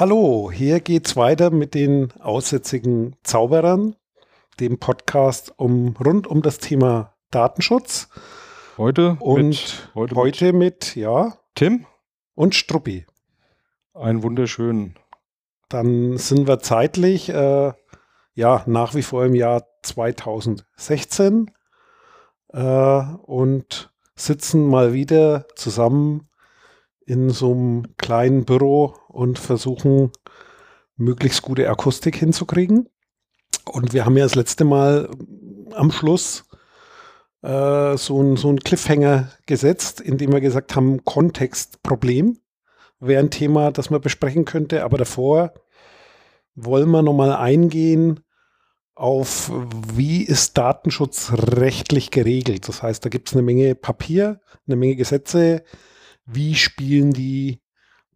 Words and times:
Hallo, 0.00 0.50
hier 0.50 0.80
geht's 0.80 1.14
weiter 1.14 1.50
mit 1.50 1.74
den 1.74 2.10
aussätzigen 2.22 3.16
Zauberern, 3.22 3.96
dem 4.58 4.78
Podcast 4.78 5.52
um 5.58 5.94
rund 6.02 6.26
um 6.26 6.40
das 6.40 6.56
Thema 6.56 7.12
Datenschutz. 7.30 8.08
Heute 8.78 9.18
und 9.20 9.48
mit, 9.48 9.90
heute, 9.94 10.14
heute 10.14 10.52
mit, 10.54 10.58
mit, 10.86 10.96
ja, 10.96 11.34
Tim 11.54 11.84
und 12.34 12.54
Struppi. 12.54 13.04
Einen 13.92 14.22
wunderschönen. 14.22 14.94
Dann 15.68 16.16
sind 16.16 16.48
wir 16.48 16.60
zeitlich 16.60 17.28
äh, 17.28 17.74
ja 18.32 18.62
nach 18.64 18.94
wie 18.94 19.02
vor 19.02 19.26
im 19.26 19.34
Jahr 19.34 19.66
2016 19.82 21.50
äh, 22.54 23.02
und 23.22 23.92
sitzen 24.14 24.66
mal 24.66 24.94
wieder 24.94 25.44
zusammen 25.56 26.29
in 27.10 27.30
so 27.30 27.50
einem 27.50 27.96
kleinen 27.96 28.44
Büro 28.44 28.94
und 29.08 29.40
versuchen, 29.40 30.12
möglichst 30.96 31.42
gute 31.42 31.68
Akustik 31.68 32.14
hinzukriegen. 32.14 32.88
Und 33.64 33.92
wir 33.92 34.04
haben 34.04 34.16
ja 34.16 34.24
das 34.24 34.36
letzte 34.36 34.64
Mal 34.64 35.10
am 35.72 35.90
Schluss 35.90 36.44
äh, 37.42 37.96
so 37.96 38.22
ein, 38.22 38.36
so 38.36 38.54
Cliffhanger 38.54 39.28
gesetzt, 39.46 40.00
indem 40.00 40.32
wir 40.32 40.40
gesagt 40.40 40.76
haben, 40.76 41.04
Kontextproblem 41.04 42.38
wäre 43.00 43.20
ein 43.20 43.30
Thema, 43.30 43.72
das 43.72 43.90
man 43.90 44.00
besprechen 44.00 44.44
könnte. 44.44 44.84
Aber 44.84 44.96
davor 44.96 45.52
wollen 46.54 46.90
wir 46.90 47.02
nochmal 47.02 47.32
eingehen 47.32 48.20
auf, 48.94 49.50
wie 49.94 50.22
ist 50.22 50.58
Datenschutz 50.58 51.32
rechtlich 51.34 52.12
geregelt. 52.12 52.68
Das 52.68 52.84
heißt, 52.84 53.04
da 53.04 53.08
gibt 53.08 53.28
es 53.28 53.34
eine 53.34 53.42
Menge 53.42 53.74
Papier, 53.74 54.40
eine 54.68 54.76
Menge 54.76 54.94
Gesetze. 54.94 55.64
Wie 56.32 56.54
spielen 56.54 57.12
die 57.12 57.60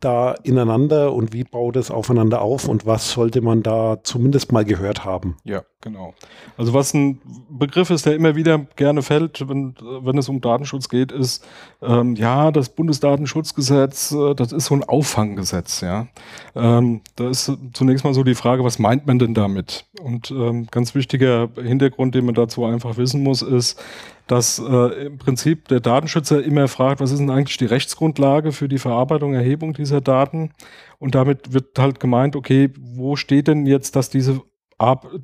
da 0.04 0.32
ineinander 0.42 1.14
und 1.14 1.32
wie 1.32 1.44
baut 1.44 1.76
es 1.76 1.90
aufeinander 1.90 2.42
auf 2.42 2.68
und 2.68 2.84
was 2.84 3.10
sollte 3.10 3.40
man 3.40 3.62
da 3.62 3.98
zumindest 4.02 4.52
mal 4.52 4.64
gehört 4.64 5.04
haben? 5.04 5.36
Ja, 5.44 5.62
genau. 5.80 6.14
Also 6.58 6.74
was 6.74 6.92
ein 6.92 7.20
Begriff 7.48 7.88
ist, 7.88 8.04
der 8.04 8.14
immer 8.14 8.36
wieder 8.36 8.58
gerne 8.76 9.02
fällt, 9.02 9.48
wenn, 9.48 9.74
wenn 9.80 10.18
es 10.18 10.28
um 10.28 10.42
Datenschutz 10.42 10.90
geht, 10.90 11.10
ist, 11.10 11.46
ähm, 11.80 12.16
ja, 12.16 12.50
das 12.50 12.68
Bundesdatenschutzgesetz, 12.68 14.12
äh, 14.12 14.34
das 14.34 14.52
ist 14.52 14.66
so 14.66 14.74
ein 14.74 14.84
Auffanggesetz, 14.84 15.80
ja. 15.80 16.06
Ähm, 16.54 17.00
da 17.16 17.30
ist 17.30 17.50
zunächst 17.72 18.04
mal 18.04 18.14
so 18.14 18.24
die 18.24 18.34
Frage, 18.34 18.62
was 18.62 18.78
meint 18.78 19.06
man 19.06 19.18
denn 19.18 19.32
damit? 19.32 19.86
Und 20.02 20.30
ähm, 20.30 20.66
ganz 20.70 20.94
wichtiger 20.94 21.48
Hintergrund, 21.56 22.14
den 22.14 22.26
man 22.26 22.34
dazu 22.34 22.66
einfach 22.66 22.98
wissen 22.98 23.22
muss, 23.22 23.40
ist, 23.40 23.80
dass 24.26 24.58
äh, 24.58 25.06
im 25.06 25.18
Prinzip 25.18 25.68
der 25.68 25.80
Datenschützer 25.80 26.42
immer 26.42 26.68
fragt, 26.68 27.00
was 27.00 27.10
ist 27.10 27.18
denn 27.18 27.30
eigentlich 27.30 27.58
die 27.58 27.66
Rechtsgrundlage 27.66 28.52
für 28.52 28.68
die 28.68 28.78
Verarbeitung, 28.78 29.34
Erhebung 29.34 29.74
dieser 29.74 30.00
Daten? 30.00 30.52
Und 30.98 31.14
damit 31.14 31.52
wird 31.52 31.78
halt 31.78 32.00
gemeint, 32.00 32.36
okay, 32.36 32.70
wo 32.78 33.16
steht 33.16 33.48
denn 33.48 33.66
jetzt, 33.66 33.96
dass 33.96 34.08
diese, 34.08 34.40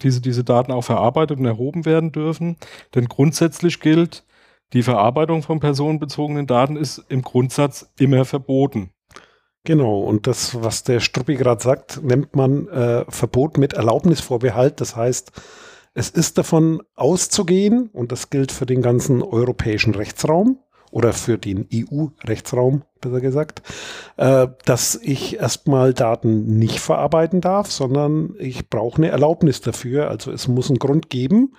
diese, 0.02 0.20
diese 0.20 0.44
Daten 0.44 0.72
auch 0.72 0.84
verarbeitet 0.84 1.38
und 1.38 1.46
erhoben 1.46 1.86
werden 1.86 2.12
dürfen? 2.12 2.56
Denn 2.94 3.06
grundsätzlich 3.06 3.80
gilt, 3.80 4.24
die 4.72 4.82
Verarbeitung 4.82 5.42
von 5.42 5.60
personenbezogenen 5.60 6.46
Daten 6.46 6.76
ist 6.76 7.04
im 7.08 7.22
Grundsatz 7.22 7.90
immer 7.98 8.24
verboten. 8.24 8.90
Genau, 9.64 10.00
und 10.00 10.26
das, 10.26 10.62
was 10.62 10.84
der 10.84 11.00
Struppi 11.00 11.34
gerade 11.36 11.62
sagt, 11.62 12.02
nennt 12.02 12.34
man 12.34 12.68
äh, 12.68 13.04
Verbot 13.08 13.58
mit 13.58 13.74
Erlaubnisvorbehalt. 13.74 14.80
Das 14.80 14.96
heißt, 14.96 15.32
es 15.94 16.10
ist 16.10 16.38
davon 16.38 16.82
auszugehen, 16.94 17.90
und 17.92 18.12
das 18.12 18.30
gilt 18.30 18.52
für 18.52 18.66
den 18.66 18.82
ganzen 18.82 19.22
europäischen 19.22 19.94
Rechtsraum 19.94 20.58
oder 20.90 21.12
für 21.12 21.38
den 21.38 21.68
EU-Rechtsraum, 21.72 22.82
besser 23.00 23.20
gesagt, 23.20 23.62
äh, 24.16 24.48
dass 24.64 24.96
ich 24.96 25.38
erstmal 25.38 25.94
Daten 25.94 26.58
nicht 26.58 26.80
verarbeiten 26.80 27.40
darf, 27.40 27.70
sondern 27.70 28.34
ich 28.38 28.68
brauche 28.68 28.98
eine 28.98 29.10
Erlaubnis 29.10 29.60
dafür. 29.60 30.10
Also 30.10 30.32
es 30.32 30.48
muss 30.48 30.68
einen 30.68 30.78
Grund 30.78 31.10
geben. 31.10 31.54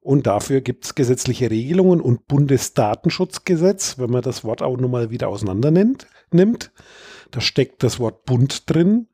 Und 0.00 0.28
dafür 0.28 0.60
gibt 0.60 0.84
es 0.84 0.94
gesetzliche 0.94 1.50
Regelungen 1.50 2.00
und 2.00 2.28
Bundesdatenschutzgesetz, 2.28 3.98
wenn 3.98 4.10
man 4.10 4.22
das 4.22 4.44
Wort 4.44 4.62
auch 4.62 4.76
nochmal 4.76 5.10
wieder 5.10 5.28
auseinander 5.28 5.72
nimmt. 5.72 6.72
Da 7.32 7.40
steckt 7.40 7.82
das 7.82 7.98
Wort 7.98 8.24
Bund 8.24 8.70
drin. 8.70 9.08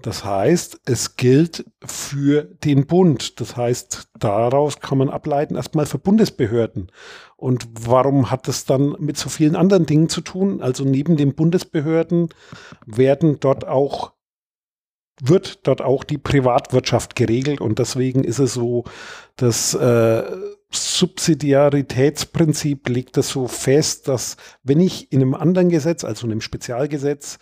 Das 0.00 0.24
heißt, 0.24 0.82
es 0.84 1.16
gilt 1.16 1.64
für 1.84 2.44
den 2.44 2.86
Bund. 2.86 3.40
Das 3.40 3.56
heißt, 3.56 4.10
daraus 4.16 4.78
kann 4.78 4.98
man 4.98 5.10
ableiten, 5.10 5.56
erstmal 5.56 5.86
für 5.86 5.98
Bundesbehörden. 5.98 6.92
Und 7.36 7.66
warum 7.72 8.30
hat 8.30 8.46
das 8.46 8.64
dann 8.64 8.94
mit 9.00 9.16
so 9.16 9.28
vielen 9.28 9.56
anderen 9.56 9.86
Dingen 9.86 10.08
zu 10.08 10.20
tun? 10.20 10.62
Also 10.62 10.84
neben 10.84 11.16
den 11.16 11.34
Bundesbehörden 11.34 12.28
werden 12.86 13.40
dort 13.40 13.66
auch 13.66 14.12
wird 15.20 15.66
dort 15.66 15.82
auch 15.82 16.04
die 16.04 16.18
Privatwirtschaft 16.18 17.16
geregelt 17.16 17.60
und 17.60 17.80
deswegen 17.80 18.22
ist 18.22 18.38
es 18.38 18.54
so, 18.54 18.84
das 19.34 19.74
äh, 19.74 20.22
Subsidiaritätsprinzip 20.70 22.88
legt 22.88 23.16
das 23.16 23.30
so 23.30 23.48
fest, 23.48 24.06
dass 24.06 24.36
wenn 24.62 24.78
ich 24.80 25.12
in 25.12 25.22
einem 25.22 25.34
anderen 25.34 25.70
Gesetz, 25.70 26.04
also 26.04 26.26
in 26.26 26.32
einem 26.32 26.40
Spezialgesetz, 26.40 27.40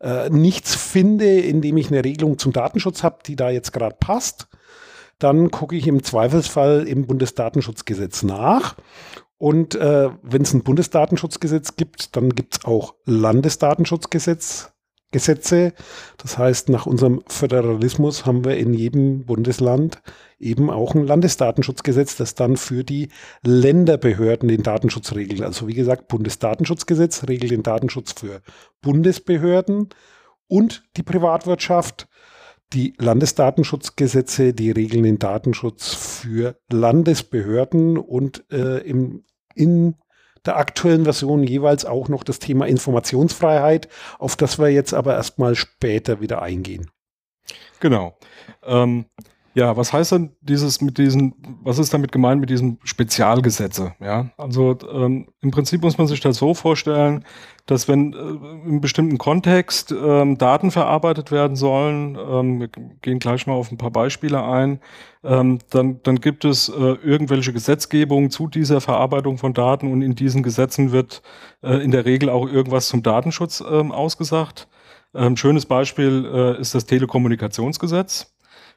äh, 0.00 0.28
nichts 0.30 0.74
finde, 0.74 1.40
in 1.40 1.60
dem 1.60 1.76
ich 1.76 1.88
eine 1.88 2.04
Regelung 2.04 2.38
zum 2.38 2.52
Datenschutz 2.52 3.02
habe, 3.02 3.18
die 3.26 3.36
da 3.36 3.50
jetzt 3.50 3.72
gerade 3.72 3.96
passt, 3.98 4.48
dann 5.18 5.50
gucke 5.50 5.76
ich 5.76 5.86
im 5.86 6.02
Zweifelsfall 6.02 6.86
im 6.86 7.06
Bundesdatenschutzgesetz 7.06 8.22
nach. 8.22 8.76
Und 9.38 9.74
äh, 9.74 10.10
wenn 10.22 10.42
es 10.42 10.54
ein 10.54 10.62
Bundesdatenschutzgesetz 10.62 11.76
gibt, 11.76 12.16
dann 12.16 12.30
gibt 12.30 12.58
es 12.58 12.64
auch 12.64 12.94
Landesdatenschutzgesetz, 13.04 14.73
Gesetze. 15.14 15.72
Das 16.18 16.38
heißt, 16.38 16.68
nach 16.70 16.86
unserem 16.86 17.22
Föderalismus 17.28 18.26
haben 18.26 18.44
wir 18.44 18.56
in 18.56 18.74
jedem 18.74 19.24
Bundesland 19.24 20.02
eben 20.40 20.70
auch 20.70 20.96
ein 20.96 21.06
Landesdatenschutzgesetz, 21.06 22.16
das 22.16 22.34
dann 22.34 22.56
für 22.56 22.82
die 22.82 23.10
Länderbehörden 23.42 24.48
den 24.48 24.64
Datenschutz 24.64 25.14
regelt. 25.14 25.42
Also 25.42 25.68
wie 25.68 25.74
gesagt, 25.74 26.08
Bundesdatenschutzgesetz 26.08 27.28
regelt 27.28 27.52
den 27.52 27.62
Datenschutz 27.62 28.12
für 28.12 28.42
Bundesbehörden 28.82 29.90
und 30.48 30.82
die 30.96 31.04
Privatwirtschaft. 31.04 32.08
Die 32.72 32.94
Landesdatenschutzgesetze, 32.98 34.52
die 34.52 34.72
regeln 34.72 35.04
den 35.04 35.20
Datenschutz 35.20 35.94
für 35.94 36.56
Landesbehörden 36.72 37.98
und 37.98 38.44
äh, 38.50 38.78
im, 38.78 39.22
in 39.54 39.94
der 40.46 40.56
aktuellen 40.56 41.04
Version 41.04 41.42
jeweils 41.42 41.84
auch 41.84 42.08
noch 42.08 42.24
das 42.24 42.38
Thema 42.38 42.66
Informationsfreiheit, 42.66 43.88
auf 44.18 44.36
das 44.36 44.58
wir 44.58 44.68
jetzt 44.68 44.94
aber 44.94 45.14
erstmal 45.14 45.54
später 45.54 46.20
wieder 46.20 46.42
eingehen. 46.42 46.90
Genau. 47.80 48.16
Ähm, 48.62 49.06
ja, 49.54 49.76
was 49.76 49.92
heißt 49.92 50.12
denn 50.12 50.30
dieses 50.40 50.80
mit 50.80 50.98
diesen, 50.98 51.34
was 51.62 51.78
ist 51.78 51.94
damit 51.94 52.10
gemeint 52.10 52.40
mit 52.40 52.50
diesen 52.50 52.78
Spezialgesetze? 52.82 53.94
Ja, 54.00 54.30
also 54.36 54.76
ähm, 54.92 55.28
im 55.40 55.50
Prinzip 55.52 55.82
muss 55.82 55.96
man 55.96 56.08
sich 56.08 56.20
das 56.20 56.38
so 56.38 56.54
vorstellen, 56.54 57.24
dass 57.66 57.86
wenn 57.86 58.12
äh, 58.12 58.68
im 58.68 58.80
bestimmten 58.80 59.16
Kontext 59.16 59.92
ähm, 59.92 60.38
Daten 60.38 60.72
verarbeitet 60.72 61.30
werden 61.30 61.54
sollen, 61.54 62.18
ähm, 62.18 62.60
wir 62.60 62.68
gehen 63.00 63.20
gleich 63.20 63.46
mal 63.46 63.54
auf 63.54 63.70
ein 63.70 63.78
paar 63.78 63.92
Beispiele 63.92 64.42
ein, 64.42 64.80
ähm, 65.22 65.60
dann, 65.70 66.00
dann 66.02 66.16
gibt 66.20 66.44
es 66.44 66.68
äh, 66.68 66.72
irgendwelche 66.72 67.52
Gesetzgebungen 67.52 68.30
zu 68.30 68.48
dieser 68.48 68.80
Verarbeitung 68.80 69.38
von 69.38 69.54
Daten 69.54 69.92
und 69.92 70.02
in 70.02 70.16
diesen 70.16 70.42
Gesetzen 70.42 70.90
wird 70.90 71.22
äh, 71.62 71.76
in 71.76 71.92
der 71.92 72.04
Regel 72.04 72.28
auch 72.28 72.48
irgendwas 72.48 72.88
zum 72.88 73.04
Datenschutz 73.04 73.62
ähm, 73.70 73.92
ausgesagt. 73.92 74.68
Ein 75.12 75.26
ähm, 75.26 75.36
schönes 75.36 75.64
Beispiel 75.64 76.28
äh, 76.34 76.60
ist 76.60 76.74
das 76.74 76.86
Telekommunikationsgesetz. 76.86 78.33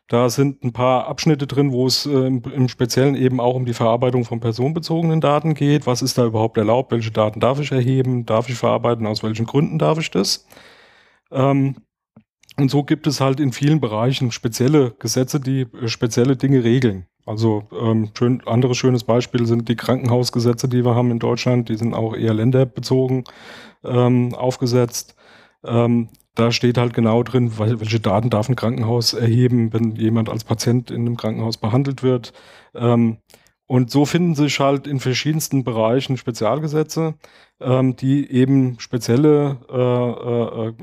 Da 0.07 0.29
sind 0.29 0.63
ein 0.63 0.71
paar 0.71 1.07
Abschnitte 1.07 1.47
drin, 1.47 1.73
wo 1.73 1.85
es 1.85 2.05
äh, 2.05 2.27
im 2.27 2.69
Speziellen 2.69 3.15
eben 3.15 3.41
auch 3.41 3.55
um 3.55 3.65
die 3.65 3.73
Verarbeitung 3.73 4.23
von 4.23 4.39
personenbezogenen 4.39 5.19
Daten 5.19 5.53
geht. 5.53 5.85
Was 5.85 6.01
ist 6.01 6.17
da 6.17 6.25
überhaupt 6.25 6.57
erlaubt? 6.57 6.91
Welche 6.91 7.11
Daten 7.11 7.41
darf 7.41 7.59
ich 7.59 7.71
erheben? 7.73 8.25
Darf 8.25 8.47
ich 8.47 8.55
verarbeiten? 8.55 9.05
Aus 9.05 9.21
welchen 9.21 9.45
Gründen 9.45 9.79
darf 9.79 9.97
ich 9.99 10.09
das? 10.09 10.47
Ähm, 11.31 11.75
und 12.57 12.71
so 12.71 12.83
gibt 12.83 13.05
es 13.05 13.19
halt 13.19 13.39
in 13.39 13.51
vielen 13.51 13.81
Bereichen 13.81 14.31
spezielle 14.31 14.91
Gesetze, 14.97 15.39
die 15.41 15.61
äh, 15.61 15.87
spezielle 15.89 16.37
Dinge 16.37 16.63
regeln. 16.63 17.05
Also 17.25 17.63
ähm, 17.77 18.11
schön, 18.17 18.41
anderes 18.47 18.77
schönes 18.77 19.03
Beispiel 19.03 19.45
sind 19.45 19.67
die 19.67 19.75
Krankenhausgesetze, 19.75 20.69
die 20.69 20.85
wir 20.85 20.95
haben 20.95 21.11
in 21.11 21.19
Deutschland. 21.19 21.67
Die 21.67 21.75
sind 21.75 21.93
auch 21.93 22.15
eher 22.15 22.33
länderbezogen 22.33 23.25
ähm, 23.83 24.33
aufgesetzt. 24.33 25.15
Ähm, 25.65 26.07
da 26.37 26.51
steht 26.51 26.77
halt 26.77 26.93
genau 26.93 27.23
drin, 27.23 27.57
welche 27.57 27.99
Daten 27.99 28.29
darf 28.29 28.47
ein 28.47 28.55
Krankenhaus 28.55 29.13
erheben, 29.13 29.73
wenn 29.73 29.95
jemand 29.95 30.29
als 30.29 30.43
Patient 30.43 30.91
in 30.91 31.01
einem 31.01 31.17
Krankenhaus 31.17 31.57
behandelt 31.57 32.03
wird. 32.03 32.31
Ähm, 32.75 33.17
und 33.65 33.91
so 33.91 34.05
finden 34.05 34.35
sich 34.35 34.59
halt 34.59 34.87
in 34.87 34.99
verschiedensten 34.99 35.63
Bereichen 35.63 36.15
Spezialgesetze, 36.15 37.15
ähm, 37.59 37.95
die 37.95 38.31
eben 38.31 38.79
spezielle 38.79 39.57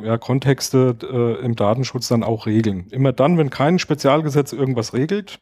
äh, 0.05 0.13
äh, 0.13 0.19
Kontexte 0.19 0.97
äh, 1.03 1.45
im 1.45 1.55
Datenschutz 1.55 2.09
dann 2.09 2.25
auch 2.25 2.47
regeln. 2.47 2.89
Immer 2.91 3.13
dann, 3.13 3.39
wenn 3.39 3.49
kein 3.49 3.79
Spezialgesetz 3.79 4.53
irgendwas 4.53 4.93
regelt, 4.93 5.39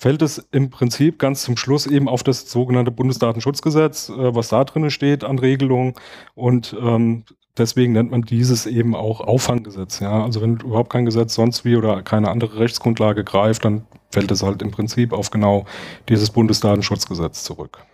fällt 0.00 0.22
es 0.22 0.38
im 0.50 0.70
Prinzip 0.70 1.18
ganz 1.18 1.42
zum 1.42 1.58
Schluss 1.58 1.86
eben 1.86 2.08
auf 2.08 2.22
das 2.22 2.50
sogenannte 2.50 2.90
Bundesdatenschutzgesetz, 2.90 4.08
äh, 4.08 4.34
was 4.34 4.48
da 4.48 4.64
drin 4.64 4.90
steht 4.90 5.24
an 5.24 5.38
Regelungen. 5.38 5.92
Und 6.34 6.74
ähm, 6.80 7.24
deswegen 7.58 7.92
nennt 7.92 8.10
man 8.10 8.22
dieses 8.22 8.64
eben 8.64 8.96
auch 8.96 9.20
Auffanggesetz. 9.20 10.00
Ja? 10.00 10.24
Also 10.24 10.40
wenn 10.40 10.56
überhaupt 10.56 10.90
kein 10.90 11.04
Gesetz 11.04 11.34
sonst 11.34 11.66
wie 11.66 11.76
oder 11.76 12.02
keine 12.02 12.30
andere 12.30 12.58
Rechtsgrundlage 12.58 13.24
greift, 13.24 13.66
dann 13.66 13.84
fällt 14.10 14.30
es 14.30 14.42
halt 14.42 14.62
im 14.62 14.70
Prinzip 14.70 15.12
auf 15.12 15.30
genau 15.30 15.66
dieses 16.08 16.30
Bundesdatenschutzgesetz 16.30 17.44
zurück. 17.44 17.84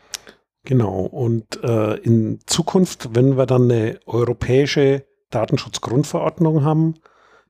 Genau. 0.64 1.00
Und 1.00 1.62
äh, 1.64 1.96
in 1.96 2.38
Zukunft, 2.46 3.16
wenn 3.16 3.36
wir 3.36 3.46
dann 3.46 3.64
eine 3.64 3.98
europäische 4.06 5.04
Datenschutzgrundverordnung 5.30 6.62
haben, 6.62 6.94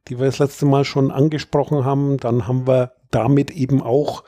die 0.09 0.19
wir 0.19 0.27
das 0.27 0.39
letzte 0.39 0.65
Mal 0.65 0.87
schon 0.87 1.11
angesprochen 1.11 1.85
haben, 1.85 2.17
dann 2.17 2.49
haben 2.49 2.67
wir 2.67 2.93
damit 3.11 3.51
eben 3.51 3.83
auch 3.83 4.25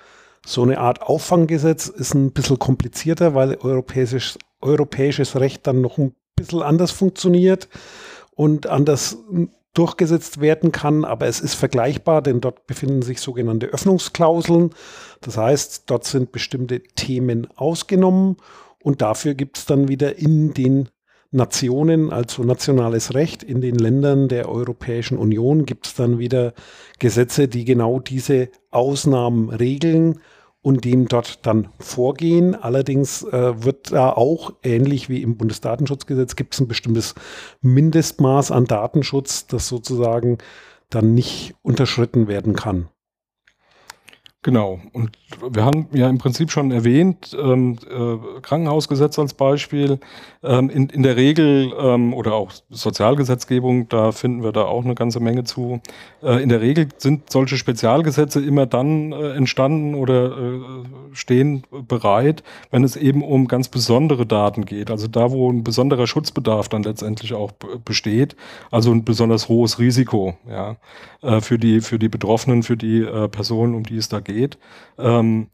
so 0.49 0.63
eine 0.63 0.79
Art 0.79 1.03
Auffanggesetz. 1.03 1.89
Ist 1.89 2.15
ein 2.15 2.33
bisschen 2.33 2.59
komplizierter, 2.59 3.35
weil 3.35 3.57
europäisches, 3.57 4.39
europäisches 4.61 5.37
Recht 5.37 5.67
dann 5.67 5.81
noch 5.81 5.99
ein 5.99 6.15
bisschen 6.37 6.63
anders 6.63 6.91
funktioniert 6.91 7.69
und 8.35 8.67
anders 8.67 9.19
durchgesetzt 9.75 10.41
werden 10.41 10.73
kann, 10.73 11.05
aber 11.05 11.27
es 11.27 11.41
ist 11.41 11.55
vergleichbar, 11.55 12.23
denn 12.23 12.41
dort 12.41 12.67
befinden 12.67 13.03
sich 13.03 13.21
sogenannte 13.21 13.67
Öffnungsklauseln. 13.67 14.71
Das 15.21 15.37
heißt, 15.37 15.85
dort 15.87 16.05
sind 16.05 16.33
bestimmte 16.33 16.83
Themen 16.83 17.47
ausgenommen 17.55 18.39
und 18.83 19.03
dafür 19.03 19.35
gibt 19.35 19.59
es 19.59 19.67
dann 19.67 19.89
wieder 19.89 20.19
in 20.19 20.55
den 20.55 20.89
Nationen, 21.31 22.11
also 22.11 22.43
nationales 22.43 23.15
Recht, 23.15 23.43
in 23.43 23.61
den 23.61 23.75
Ländern 23.75 24.29
der 24.29 24.49
Europäischen 24.49 25.19
Union 25.19 25.67
gibt 25.67 25.87
es 25.87 25.95
dann 25.95 26.19
wieder 26.19 26.55
Gesetze, 26.99 27.49
die 27.49 27.67
genau 27.67 28.01
diese 28.01 28.49
Ausnahmen 28.71 29.51
regeln 29.51 30.21
und 30.69 30.85
dem 30.85 31.09
dort 31.09 31.47
dann 31.47 31.69
vorgehen. 31.79 32.55
Allerdings 32.55 33.23
äh, 33.23 33.65
wird 33.65 33.91
da 33.91 34.11
auch, 34.11 34.53
ähnlich 34.63 35.09
wie 35.09 35.23
im 35.23 35.39
Bundesdatenschutzgesetz, 35.39 36.37
gibt 36.37 36.53
es 36.53 36.61
ein 36.61 36.69
bestimmtes 36.69 37.15
Mindestmaß 37.63 38.51
an 38.51 38.67
Datenschutz, 38.67 39.47
das 39.47 39.67
sozusagen 39.67 40.37
dann 40.91 41.15
nicht 41.15 41.55
unterschritten 41.63 42.29
werden 42.29 42.55
kann. 42.55 42.91
Genau. 44.49 44.81
Und 44.95 45.11
wir 45.51 45.63
haben 45.63 45.89
ja 45.93 46.09
im 46.09 46.17
Prinzip 46.17 46.51
schon 46.51 46.71
erwähnt, 46.71 47.37
ähm, 47.39 47.77
äh, 47.87 48.41
Krankenhausgesetz 48.41 49.19
als 49.19 49.35
Beispiel. 49.35 50.01
Ähm, 50.43 50.71
in, 50.71 50.89
in 50.89 51.03
der 51.03 51.17
Regel 51.17 51.73
ähm, 51.79 52.15
oder 52.15 52.33
auch 52.33 52.53
Sozialgesetzgebung, 52.71 53.89
da 53.91 54.13
finden 54.13 54.43
wir 54.43 54.53
da 54.53 54.63
auch 54.63 54.85
eine 54.85 54.95
ganze 54.95 55.19
Menge 55.21 55.45
zu. 55.45 55.81
Äh, 56.23 56.43
in 56.43 56.49
der 56.49 56.61
Regel 56.61 56.89
sind 56.97 57.31
solche 57.31 57.59
Spezialgesetze 57.59 58.43
immer 58.43 58.65
dann 58.65 59.13
äh, 59.13 59.33
entstanden 59.33 59.95
oder 59.95 60.39
äh, 60.39 60.61
stehen 61.13 61.65
bereit, 61.89 62.45
wenn 62.71 62.85
es 62.85 62.95
eben 62.97 63.23
um 63.23 63.49
ganz 63.49 63.69
besondere 63.69 64.25
Daten 64.25 64.65
geht. 64.65 64.91
Also 64.91 65.09
da, 65.09 65.33
wo 65.33 65.51
ein 65.51 65.65
besonderer 65.65 66.07
Schutzbedarf 66.07 66.69
dann 66.69 66.85
letztendlich 66.85 67.35
auch 67.35 67.51
besteht. 67.85 68.37
Also 68.71 68.93
ein 68.93 69.05
besonders 69.05 69.49
hohes 69.49 69.81
Risiko 69.81 70.37
ja, 70.49 70.77
äh, 71.21 71.41
für, 71.41 71.59
die, 71.59 71.81
für 71.81 71.99
die 71.99 72.09
Betroffenen, 72.09 72.63
für 72.63 72.77
die 72.77 73.01
äh, 73.01 73.29
Personen, 73.29 73.75
um 73.75 73.83
die 73.83 73.97
es 73.97 74.09
da 74.09 74.21
geht. 74.21 74.38
Ähm, 74.99 75.49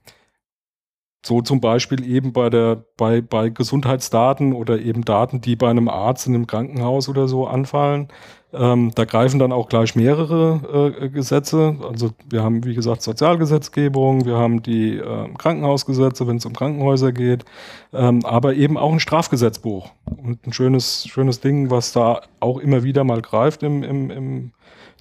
so 1.25 1.41
zum 1.41 1.61
Beispiel 1.61 2.07
eben 2.07 2.33
bei 2.33 2.51
der, 2.51 2.85
bei, 2.97 3.23
bei 3.23 3.49
Gesundheitsdaten 3.49 4.53
oder 4.53 4.79
eben 4.79 5.05
Daten, 5.05 5.41
die 5.41 5.57
bei 5.57 5.71
einem 5.71 5.89
Arzt 5.89 6.27
in 6.27 6.35
einem 6.35 6.47
Krankenhaus 6.47 7.09
oder 7.09 7.29
so 7.29 7.47
anfallen. 7.47 8.09
Ähm, 8.53 8.93
da 8.95 9.05
greifen 9.05 9.41
dann 9.41 9.51
auch 9.51 9.69
gleich 9.69 9.97
mehrere 9.97 10.93
äh, 11.01 11.09
Gesetze. 11.09 11.77
Also 11.83 12.11
wir 12.29 12.43
haben, 12.43 12.65
wie 12.65 12.75
gesagt, 12.75 13.03
Sozialgesetzgebung, 13.03 14.27
wir 14.27 14.37
haben 14.37 14.63
die 14.63 14.99
äh, 14.99 15.29
Krankenhausgesetze, 15.37 16.27
wenn 16.27 16.37
es 16.37 16.47
um 16.47 16.53
Krankenhäuser 16.53 17.11
geht, 17.11 17.45
ähm, 17.93 18.25
aber 18.25 18.55
eben 18.55 18.77
auch 18.77 18.93
ein 18.93 19.01
Strafgesetzbuch. 19.01 19.91
Und 20.05 20.47
ein 20.47 20.53
schönes, 20.53 21.09
schönes 21.09 21.41
Ding, 21.41 21.71
was 21.71 21.93
da 21.93 22.21
auch 22.39 22.59
immer 22.59 22.85
wieder 22.85 23.03
mal 23.03 23.23
greift 23.23 23.63
im, 23.63 23.83
im, 23.83 24.11
im 24.11 24.53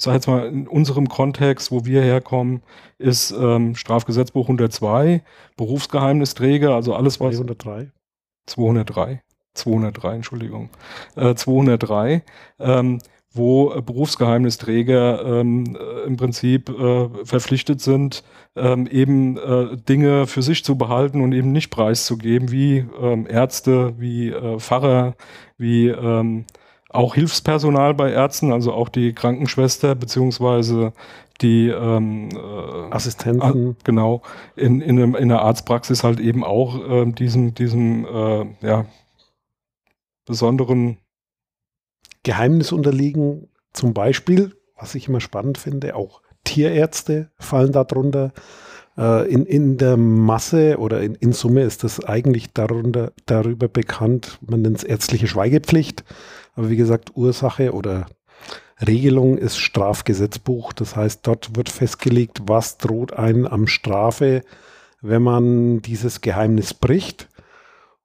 sag 0.03 0.13
jetzt 0.13 0.27
mal, 0.27 0.47
in 0.47 0.67
unserem 0.67 1.09
Kontext, 1.09 1.71
wo 1.71 1.85
wir 1.85 2.01
herkommen, 2.01 2.61
ist 2.97 3.31
ähm, 3.31 3.75
Strafgesetzbuch 3.75 4.45
102, 4.45 5.23
Berufsgeheimnisträger, 5.57 6.73
also 6.73 6.95
alles 6.95 7.19
was. 7.19 7.35
203. 7.35 7.91
203. 8.45 9.21
203, 9.53 10.15
Entschuldigung. 10.15 10.69
Äh, 11.15 11.35
203. 11.35 12.23
Ähm, 12.59 12.99
wo 13.33 13.73
äh, 13.73 13.81
Berufsgeheimnisträger 13.81 15.25
ähm, 15.25 15.75
äh, 15.75 16.05
im 16.05 16.17
Prinzip 16.17 16.69
äh, 16.69 17.09
verpflichtet 17.25 17.81
sind, 17.81 18.23
ähm, 18.55 18.87
eben 18.87 19.37
äh, 19.37 19.75
Dinge 19.77 20.27
für 20.27 20.43
sich 20.43 20.63
zu 20.63 20.77
behalten 20.77 21.21
und 21.21 21.33
eben 21.33 21.51
nicht 21.51 21.71
preiszugeben, 21.71 22.51
wie 22.51 22.85
ähm, 23.01 23.25
Ärzte, 23.27 23.95
wie 23.97 24.29
äh, 24.29 24.59
Pfarrer, 24.59 25.15
wie 25.57 25.87
ähm, 25.87 26.45
auch 26.93 27.15
Hilfspersonal 27.15 27.93
bei 27.93 28.11
Ärzten, 28.11 28.51
also 28.51 28.73
auch 28.73 28.89
die 28.89 29.13
Krankenschwester 29.13 29.95
beziehungsweise 29.95 30.93
die 31.41 31.67
ähm, 31.67 32.29
äh, 32.31 32.93
Assistenten. 32.93 33.75
genau, 33.83 34.21
in, 34.55 34.81
in, 34.81 34.97
einem, 34.97 35.15
in 35.15 35.29
der 35.29 35.41
Arztpraxis 35.41 36.03
halt 36.03 36.19
eben 36.19 36.43
auch 36.43 36.79
äh, 36.87 37.11
diesem, 37.11 37.55
diesem 37.55 38.05
äh, 38.05 38.45
ja, 38.61 38.85
besonderen 40.25 40.97
Geheimnis 42.23 42.71
unterliegen. 42.71 43.49
Zum 43.73 43.93
Beispiel, 43.93 44.55
was 44.77 44.95
ich 44.95 45.07
immer 45.07 45.19
spannend 45.19 45.57
finde, 45.57 45.95
auch 45.95 46.21
Tierärzte 46.43 47.31
fallen 47.39 47.71
darunter. 47.71 48.31
Äh, 48.97 49.27
in, 49.31 49.45
in 49.45 49.77
der 49.77 49.97
Masse 49.97 50.77
oder 50.77 51.01
in, 51.01 51.15
in 51.15 51.33
Summe 51.33 51.63
ist 51.63 51.83
das 51.83 52.03
eigentlich 52.03 52.53
darunter, 52.53 53.11
darüber 53.25 53.67
bekannt, 53.67 54.39
man 54.47 54.61
nennt 54.61 54.77
es 54.77 54.83
ärztliche 54.83 55.27
Schweigepflicht. 55.27 56.03
Aber 56.55 56.69
wie 56.69 56.75
gesagt, 56.75 57.11
Ursache 57.15 57.73
oder 57.73 58.07
Regelung 58.85 59.37
ist 59.37 59.57
Strafgesetzbuch. 59.57 60.73
Das 60.73 60.95
heißt, 60.95 61.25
dort 61.25 61.55
wird 61.55 61.69
festgelegt, 61.69 62.41
was 62.45 62.77
droht 62.77 63.13
einem 63.13 63.45
am 63.45 63.67
Strafe, 63.67 64.41
wenn 65.01 65.21
man 65.21 65.81
dieses 65.81 66.21
Geheimnis 66.21 66.73
bricht 66.73 67.29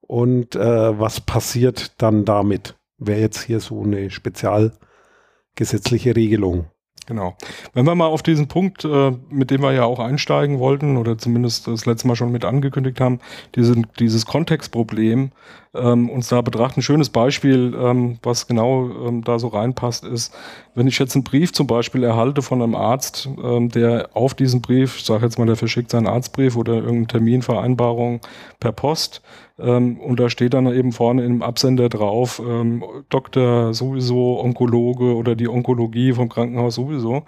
und 0.01 0.55
äh, 0.55 0.99
was 0.99 1.21
passiert 1.21 2.01
dann 2.01 2.25
damit. 2.25 2.75
Wäre 2.97 3.21
jetzt 3.21 3.43
hier 3.43 3.59
so 3.59 3.83
eine 3.83 4.09
spezialgesetzliche 4.09 6.15
Regelung. 6.15 6.67
Genau. 7.05 7.35
Wenn 7.73 7.85
wir 7.85 7.95
mal 7.95 8.05
auf 8.05 8.21
diesen 8.21 8.47
Punkt, 8.47 8.85
äh, 8.85 9.11
mit 9.31 9.49
dem 9.49 9.61
wir 9.61 9.71
ja 9.71 9.83
auch 9.83 9.99
einsteigen 9.99 10.59
wollten 10.59 10.95
oder 10.95 11.17
zumindest 11.17 11.67
das 11.67 11.87
letzte 11.87 12.07
Mal 12.07 12.15
schon 12.15 12.31
mit 12.31 12.45
angekündigt 12.45 13.01
haben, 13.01 13.19
diese, 13.55 13.81
dieses 13.97 14.27
Kontextproblem 14.27 15.31
ähm, 15.73 16.09
uns 16.09 16.29
da 16.29 16.41
betrachten. 16.41 16.79
Ein 16.79 16.83
schönes 16.83 17.09
Beispiel, 17.09 17.75
ähm, 17.79 18.19
was 18.23 18.47
genau 18.47 18.89
ähm, 19.07 19.23
da 19.23 19.39
so 19.39 19.47
reinpasst, 19.47 20.03
ist, 20.03 20.35
wenn 20.75 20.87
ich 20.87 20.99
jetzt 20.99 21.15
einen 21.15 21.23
Brief 21.23 21.51
zum 21.53 21.67
Beispiel 21.67 22.03
erhalte 22.03 22.41
von 22.41 22.61
einem 22.61 22.75
Arzt, 22.75 23.29
ähm, 23.43 23.69
der 23.69 24.09
auf 24.13 24.33
diesen 24.33 24.61
Brief, 24.61 24.97
ich 24.97 25.05
sage 25.05 25.25
jetzt 25.25 25.37
mal, 25.39 25.45
der 25.45 25.55
verschickt 25.55 25.91
seinen 25.91 26.07
Arztbrief 26.07 26.55
oder 26.55 26.73
irgendeine 26.73 27.07
Terminvereinbarung 27.07 28.21
per 28.59 28.71
Post, 28.71 29.21
ähm, 29.59 29.99
und 29.99 30.19
da 30.19 30.29
steht 30.29 30.53
dann 30.53 30.67
eben 30.73 30.91
vorne 30.91 31.23
im 31.25 31.41
Absender 31.41 31.89
drauf, 31.89 32.41
ähm, 32.45 32.83
Doktor 33.09 33.73
sowieso, 33.73 34.39
Onkologe 34.39 35.15
oder 35.15 35.35
die 35.35 35.47
Onkologie 35.47 36.13
vom 36.13 36.29
Krankenhaus 36.29 36.75
sowieso. 36.75 37.23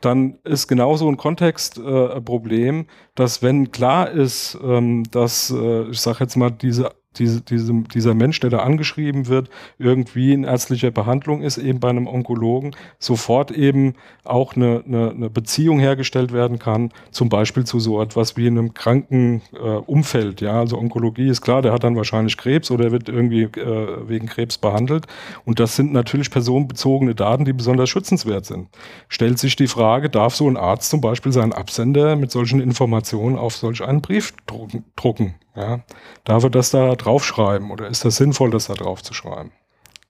Dann 0.00 0.38
ist 0.44 0.66
genauso 0.66 1.08
ein 1.08 1.16
Kontextproblem, 1.16 2.80
äh, 2.80 2.84
dass 3.14 3.42
wenn 3.42 3.70
klar 3.70 4.10
ist, 4.10 4.58
ähm, 4.62 5.04
dass, 5.10 5.50
äh, 5.50 5.90
ich 5.90 6.00
sage 6.00 6.18
jetzt 6.20 6.36
mal, 6.36 6.50
diese 6.50 6.90
diese, 7.18 7.40
diese, 7.40 7.72
dieser 7.94 8.14
Mensch, 8.14 8.40
der 8.40 8.50
da 8.50 8.58
angeschrieben 8.58 9.28
wird, 9.28 9.50
irgendwie 9.78 10.32
in 10.32 10.44
ärztlicher 10.44 10.90
Behandlung 10.90 11.42
ist, 11.42 11.58
eben 11.58 11.80
bei 11.80 11.90
einem 11.90 12.06
Onkologen, 12.06 12.74
sofort 12.98 13.50
eben 13.50 13.94
auch 14.24 14.56
eine, 14.56 14.82
eine, 14.86 15.10
eine 15.10 15.30
Beziehung 15.30 15.78
hergestellt 15.78 16.32
werden 16.32 16.58
kann, 16.58 16.90
zum 17.10 17.28
Beispiel 17.28 17.64
zu 17.64 17.80
so 17.80 18.00
etwas 18.00 18.36
wie 18.36 18.46
einem 18.46 18.74
kranken 18.74 19.42
äh, 19.52 19.58
Umfeld. 19.58 20.40
Ja, 20.40 20.60
also 20.60 20.78
Onkologie 20.78 21.28
ist 21.28 21.40
klar, 21.40 21.62
der 21.62 21.72
hat 21.72 21.84
dann 21.84 21.96
wahrscheinlich 21.96 22.36
Krebs 22.36 22.70
oder 22.70 22.92
wird 22.92 23.08
irgendwie 23.08 23.42
äh, 23.42 24.08
wegen 24.08 24.26
Krebs 24.26 24.58
behandelt. 24.58 25.06
Und 25.44 25.60
das 25.60 25.76
sind 25.76 25.92
natürlich 25.92 26.30
personenbezogene 26.30 27.14
Daten, 27.14 27.44
die 27.44 27.52
besonders 27.52 27.90
schützenswert 27.90 28.46
sind. 28.46 28.68
Stellt 29.08 29.38
sich 29.38 29.56
die 29.56 29.68
Frage, 29.68 30.08
darf 30.08 30.34
so 30.34 30.48
ein 30.48 30.56
Arzt 30.56 30.90
zum 30.90 31.00
Beispiel 31.00 31.32
seinen 31.32 31.52
Absender 31.52 32.16
mit 32.16 32.30
solchen 32.30 32.60
Informationen 32.60 33.36
auf 33.36 33.56
solch 33.56 33.82
einen 33.82 34.00
Brief 34.00 34.34
drucken? 34.46 35.34
Ja? 35.54 35.80
Darf 36.24 36.44
er 36.44 36.50
das 36.50 36.70
da 36.70 36.94
draufschreiben 36.94 37.70
oder 37.70 37.88
ist 37.88 38.04
das 38.04 38.16
sinnvoll, 38.16 38.50
das 38.50 38.66
da 38.66 38.74
drauf 38.74 39.02
zu 39.02 39.14
schreiben? 39.14 39.52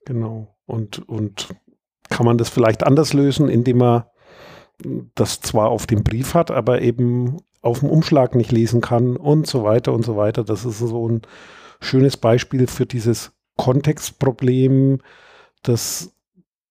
Genau. 0.05 0.55
Und, 0.67 1.09
und 1.09 1.49
kann 2.09 2.27
man 2.27 2.39
das 2.39 2.49
vielleicht 2.49 2.85
anders 2.85 3.13
lösen, 3.13 3.49
indem 3.49 3.79
man 3.79 4.05
das 5.15 5.41
zwar 5.41 5.69
auf 5.69 5.87
dem 5.87 6.03
Brief 6.03 6.35
hat, 6.35 6.51
aber 6.51 6.83
eben 6.83 7.39
auf 7.61 7.81
dem 7.81 7.91
Umschlag 7.91 8.35
nicht 8.35 8.53
lesen 8.53 8.81
kann 8.81 9.17
und 9.17 9.47
so 9.47 9.63
weiter 9.63 9.93
und 9.93 10.05
so 10.05 10.17
weiter. 10.17 10.45
Das 10.45 10.65
ist 10.65 10.79
so 10.79 11.09
ein 11.09 11.23
schönes 11.81 12.17
Beispiel 12.17 12.67
für 12.67 12.87
dieses 12.87 13.33
Kontextproblem, 13.57 15.01
das 15.63 16.13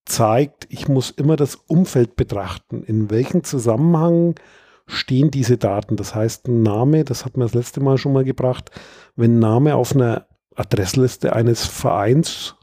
zeigt, 0.05 0.67
ich 0.69 0.87
muss 0.87 1.11
immer 1.11 1.35
das 1.35 1.55
Umfeld 1.55 2.15
betrachten. 2.15 2.83
In 2.83 3.09
welchem 3.09 3.43
Zusammenhang 3.43 4.35
stehen 4.91 5.31
diese 5.31 5.57
Daten. 5.57 5.95
Das 5.95 6.13
heißt, 6.13 6.47
ein 6.47 6.61
Name, 6.61 7.03
das 7.03 7.25
hat 7.25 7.37
man 7.37 7.47
das 7.47 7.55
letzte 7.55 7.81
Mal 7.81 7.97
schon 7.97 8.13
mal 8.13 8.23
gebracht, 8.23 8.71
wenn 9.15 9.37
ein 9.37 9.39
Name 9.39 9.75
auf 9.75 9.95
einer 9.95 10.27
Adressliste 10.55 11.33
eines 11.33 11.65
Vereins 11.65 12.55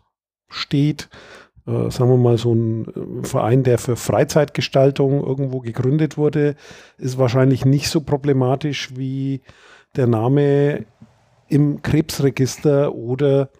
steht, 0.48 1.08
äh, 1.66 1.90
sagen 1.90 2.10
wir 2.10 2.16
mal, 2.16 2.38
so 2.38 2.54
ein 2.54 2.86
äh, 2.86 3.26
Verein, 3.26 3.62
der 3.62 3.78
für 3.78 3.96
Freizeitgestaltung 3.96 5.24
irgendwo 5.24 5.60
gegründet 5.60 6.16
wurde, 6.16 6.54
ist 6.98 7.18
wahrscheinlich 7.18 7.64
nicht 7.64 7.88
so 7.88 8.02
problematisch 8.02 8.96
wie 8.96 9.42
der 9.96 10.06
Name 10.06 10.84
im 11.48 11.82
Krebsregister 11.82 12.94
oder 12.94 13.50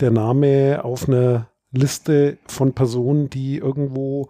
der 0.00 0.10
Name 0.10 0.84
auf 0.84 1.08
einer 1.08 1.48
Liste 1.70 2.38
von 2.46 2.74
Personen, 2.74 3.30
die 3.30 3.56
irgendwo 3.56 4.28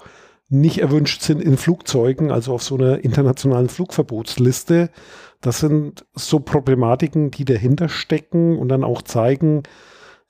nicht 0.53 0.79
erwünscht 0.79 1.23
sind 1.23 1.43
in 1.43 1.57
Flugzeugen, 1.57 2.31
also 2.31 2.53
auf 2.55 2.63
so 2.63 2.77
einer 2.77 3.03
internationalen 3.05 3.69
Flugverbotsliste. 3.69 4.91
Das 5.41 5.61
sind 5.61 6.05
so 6.15 6.41
Problematiken, 6.41 7.31
die 7.31 7.45
dahinter 7.45 7.89
stecken 7.89 8.59
und 8.59 8.69
dann 8.69 8.85
auch 8.85 9.03
zeigen, 9.03 9.63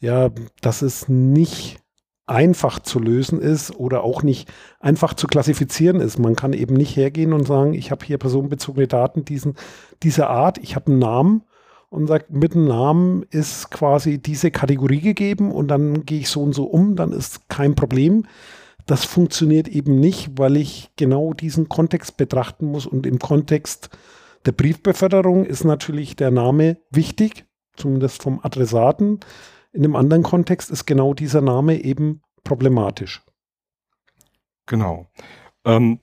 ja, 0.00 0.30
dass 0.60 0.82
es 0.82 1.08
nicht 1.08 1.80
einfach 2.26 2.78
zu 2.78 2.98
lösen 2.98 3.40
ist 3.40 3.74
oder 3.74 4.04
auch 4.04 4.22
nicht 4.22 4.50
einfach 4.80 5.14
zu 5.14 5.26
klassifizieren 5.26 6.00
ist. 6.00 6.18
Man 6.18 6.36
kann 6.36 6.52
eben 6.52 6.74
nicht 6.74 6.96
hergehen 6.96 7.32
und 7.32 7.46
sagen, 7.46 7.74
ich 7.74 7.90
habe 7.90 8.06
hier 8.06 8.18
personenbezogene 8.18 8.86
Daten 8.86 9.24
diesen, 9.24 9.56
dieser 10.02 10.30
Art, 10.30 10.58
ich 10.58 10.76
habe 10.76 10.92
einen 10.92 11.00
Namen 11.00 11.42
und 11.90 12.06
sagt, 12.06 12.30
mit 12.30 12.54
dem 12.54 12.64
Namen 12.64 13.24
ist 13.30 13.70
quasi 13.70 14.18
diese 14.18 14.50
Kategorie 14.50 15.00
gegeben 15.00 15.52
und 15.52 15.68
dann 15.68 16.06
gehe 16.06 16.20
ich 16.20 16.28
so 16.28 16.42
und 16.42 16.54
so 16.54 16.64
um, 16.64 16.96
dann 16.96 17.12
ist 17.12 17.48
kein 17.48 17.74
Problem. 17.74 18.24
Das 18.86 19.04
funktioniert 19.04 19.68
eben 19.68 20.00
nicht, 20.00 20.38
weil 20.38 20.56
ich 20.56 20.90
genau 20.96 21.34
diesen 21.34 21.68
Kontext 21.68 22.16
betrachten 22.16 22.66
muss 22.66 22.86
und 22.86 23.06
im 23.06 23.18
Kontext 23.18 23.90
der 24.44 24.52
Briefbeförderung 24.52 25.44
ist 25.44 25.64
natürlich 25.64 26.16
der 26.16 26.30
Name 26.30 26.78
wichtig, 26.90 27.46
zumindest 27.76 28.22
vom 28.22 28.40
Adressaten. 28.42 29.20
In 29.72 29.84
einem 29.84 29.96
anderen 29.96 30.22
Kontext 30.22 30.70
ist 30.70 30.84
genau 30.84 31.14
dieser 31.14 31.40
Name 31.40 31.80
eben 31.80 32.22
problematisch. 32.42 33.22
Genau. 34.66 35.06
Ähm, 35.64 36.00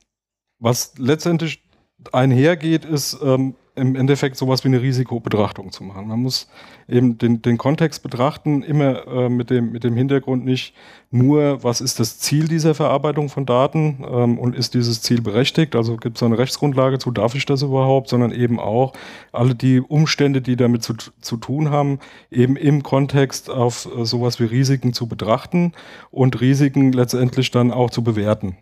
was 0.58 0.98
letztendlich 0.98 1.64
einhergeht, 2.12 2.86
ist, 2.86 3.18
ähm, 3.22 3.56
im 3.80 3.96
Endeffekt 3.96 4.38
sowas 4.38 4.64
wie 4.64 4.68
eine 4.68 4.82
Risikobetrachtung 4.82 5.72
zu 5.72 5.84
machen. 5.84 6.08
Man 6.08 6.22
muss 6.22 6.48
eben 6.88 7.18
den, 7.18 7.42
den 7.42 7.58
Kontext 7.58 8.04
betrachten, 8.04 8.62
immer 8.62 9.08
äh, 9.08 9.30
mit, 9.30 9.50
dem, 9.50 9.72
mit 9.72 9.84
dem 9.84 9.96
Hintergrund 9.96 10.46
nicht 10.46 10.74
nur, 11.12 11.64
was 11.64 11.82
ist 11.82 12.00
das 12.00 12.20
Ziel 12.20 12.48
dieser 12.48 12.76
Verarbeitung 12.76 13.30
von 13.30 13.46
Daten 13.46 14.04
ähm, 14.08 14.38
und 14.38 14.56
ist 14.56 14.74
dieses 14.76 15.02
Ziel 15.02 15.22
berechtigt, 15.22 15.76
also 15.76 15.98
gibt 15.98 16.18
es 16.18 16.24
eine 16.24 16.38
Rechtsgrundlage 16.38 17.00
zu, 17.00 17.12
darf 17.12 17.34
ich 17.34 17.46
das 17.46 17.62
überhaupt, 17.62 18.10
sondern 18.10 18.32
eben 18.32 18.60
auch 18.60 18.94
alle 19.32 19.56
die 19.56 19.80
Umstände, 19.80 20.42
die 20.42 20.56
damit 20.56 20.84
zu, 20.84 20.94
zu 21.22 21.38
tun 21.38 21.72
haben, 21.72 22.00
eben 22.30 22.56
im 22.56 22.84
Kontext 22.84 23.50
auf 23.50 23.88
äh, 23.98 24.06
sowas 24.06 24.40
wie 24.40 24.46
Risiken 24.46 24.94
zu 24.94 25.08
betrachten 25.08 25.74
und 26.12 26.40
Risiken 26.42 26.92
letztendlich 26.92 27.50
dann 27.52 27.72
auch 27.72 27.90
zu 27.90 28.04
bewerten. 28.04 28.58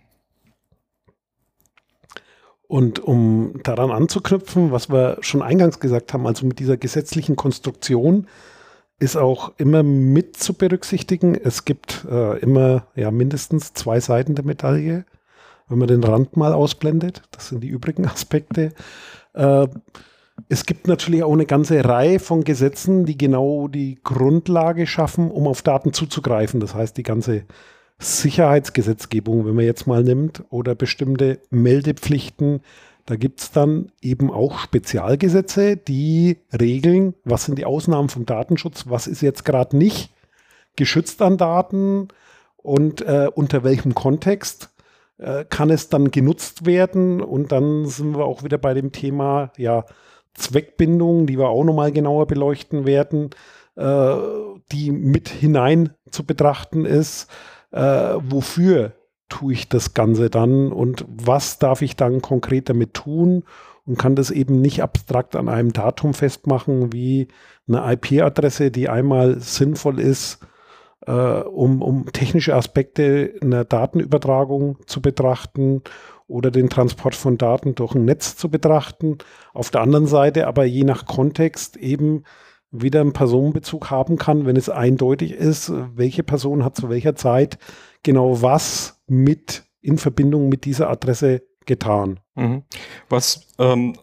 Und 2.68 3.00
um 3.00 3.62
daran 3.64 3.92
anzuknüpfen, 3.92 4.72
was 4.72 4.90
wir 4.90 5.18
schon 5.22 5.42
eingangs 5.42 5.80
gesagt 5.80 6.14
haben, 6.14 6.28
also 6.28 6.46
mit 6.46 6.60
dieser 6.60 6.76
gesetzlichen 6.76 7.38
Konstruktion, 7.38 8.28
ist 9.00 9.16
auch 9.16 9.54
immer 9.58 9.84
mit 9.84 10.38
zu 10.38 10.54
berücksichtigen. 10.54 11.36
Es 11.36 11.66
gibt 11.66 12.06
äh, 12.10 12.40
immer 12.40 12.88
ja 12.96 13.12
mindestens 13.12 13.74
zwei 13.74 14.00
Seiten 14.00 14.36
der 14.36 14.44
Medaille, 14.44 15.06
wenn 15.70 15.78
man 15.78 15.88
den 15.88 16.04
Rand 16.04 16.36
mal 16.36 16.54
ausblendet. 16.54 17.22
Das 17.32 17.50
sind 17.50 17.64
die 17.64 17.70
übrigen 17.70 18.06
Aspekte. 18.08 18.74
Äh, 19.34 19.68
es 20.50 20.66
gibt 20.66 20.88
natürlich 20.88 21.24
auch 21.24 21.34
eine 21.34 21.46
ganze 21.46 21.84
Reihe 21.84 22.20
von 22.20 22.44
Gesetzen, 22.44 23.06
die 23.06 23.18
genau 23.18 23.68
die 23.68 24.00
Grundlage 24.04 24.88
schaffen, 24.88 25.32
um 25.32 25.48
auf 25.48 25.62
Daten 25.62 25.94
zuzugreifen. 25.94 26.60
Das 26.60 26.76
heißt, 26.76 26.98
die 26.98 27.04
ganze 27.04 27.46
Sicherheitsgesetzgebung, 28.00 29.46
wenn 29.46 29.56
man 29.56 29.66
jetzt 29.66 29.88
mal 29.88 30.04
nimmt, 30.04 30.44
oder 30.50 30.76
bestimmte 30.76 31.40
Meldepflichten, 31.50 32.62
da 33.08 33.16
gibt 33.16 33.40
es 33.40 33.52
dann 33.52 33.92
eben 34.02 34.32
auch 34.32 34.60
Spezialgesetze, 34.60 35.78
die 35.78 36.38
regeln, 36.60 37.14
was 37.24 37.46
sind 37.46 37.58
die 37.58 37.66
Ausnahmen 37.66 38.10
vom 38.10 38.26
Datenschutz, 38.26 38.86
was 38.90 39.08
ist 39.08 39.22
jetzt 39.22 39.46
gerade 39.46 39.78
nicht 39.78 40.12
geschützt 40.76 41.22
an 41.22 41.38
Daten 41.38 42.10
und 42.58 43.02
äh, 43.02 43.30
unter 43.34 43.64
welchem 43.64 43.96
Kontext 43.96 44.70
äh, 45.20 45.46
kann 45.46 45.70
es 45.70 45.88
dann 45.88 46.12
genutzt 46.12 46.66
werden. 46.66 47.22
Und 47.22 47.54
dann 47.54 47.86
sind 47.86 48.18
wir 48.18 48.26
auch 48.26 48.44
wieder 48.44 48.58
bei 48.58 48.74
dem 48.74 48.92
Thema 48.92 49.54
ja, 49.58 49.86
Zweckbindung, 50.34 51.28
die 51.28 51.40
wir 51.40 51.48
auch 51.48 51.64
nochmal 51.64 51.94
genauer 51.94 52.28
beleuchten 52.28 52.86
werden, 52.86 53.30
äh, 53.78 54.16
die 54.74 54.92
mit 54.92 55.30
hinein 55.30 55.92
zu 56.12 56.26
betrachten 56.26 56.86
ist 56.86 57.30
äh, 57.72 58.16
wofür 58.20 58.94
tue 59.30 59.54
ich 59.54 59.70
das 59.70 59.94
Ganze 59.94 60.30
dann 60.30 60.72
und 60.72 61.06
was 61.08 61.60
darf 61.60 61.82
ich 61.82 61.96
dann 61.96 62.22
konkret 62.22 62.70
damit 62.70 62.94
tun 62.94 63.44
und 63.86 63.98
kann 63.98 64.16
das 64.16 64.32
eben 64.32 64.62
nicht 64.62 64.84
abstrakt 64.84 65.36
an 65.36 65.50
einem 65.50 65.74
Datum 65.74 66.14
festmachen, 66.14 66.94
wie 66.94 67.28
eine 67.68 67.94
IP-Adresse, 67.94 68.72
die 68.72 68.90
einmal 68.90 69.40
sinnvoll 69.40 70.00
ist, 70.00 70.40
äh, 71.06 71.12
um, 71.12 71.82
um 71.82 72.12
technische 72.12 72.56
Aspekte 72.56 73.34
einer 73.42 73.66
Datenübertragung 73.66 74.78
zu 74.86 75.02
betrachten 75.02 75.82
oder 76.28 76.52
den 76.52 76.70
Transport 76.70 77.16
von 77.16 77.38
Daten 77.38 77.76
durch 77.76 77.96
ein 77.96 78.06
Netz 78.06 78.36
zu 78.36 78.50
betrachten. 78.50 79.18
Auf 79.54 79.72
der 79.72 79.82
anderen 79.82 80.08
Seite 80.08 80.48
aber 80.48 80.66
je 80.66 80.84
nach 80.84 81.06
Kontext 81.06 81.78
eben 81.78 82.24
wieder 82.72 83.02
einen 83.02 83.14
Personenbezug 83.14 83.90
haben 83.90 84.18
kann, 84.18 84.46
wenn 84.46 84.56
es 84.56 84.70
eindeutig 84.70 85.34
ist, 85.34 85.72
welche 85.96 86.24
Person 86.24 86.64
hat 86.64 86.76
zu 86.76 86.90
welcher 86.90 87.16
Zeit 87.16 87.58
genau 88.04 88.42
was 88.42 89.02
mit 89.08 89.64
in 89.82 89.98
Verbindung 89.98 90.50
mit 90.50 90.66
dieser 90.66 90.90
Adresse 90.90 91.44
getan. 91.66 92.20
Mhm. 92.36 92.64
Was 93.10 93.48
ähm, 93.58 93.96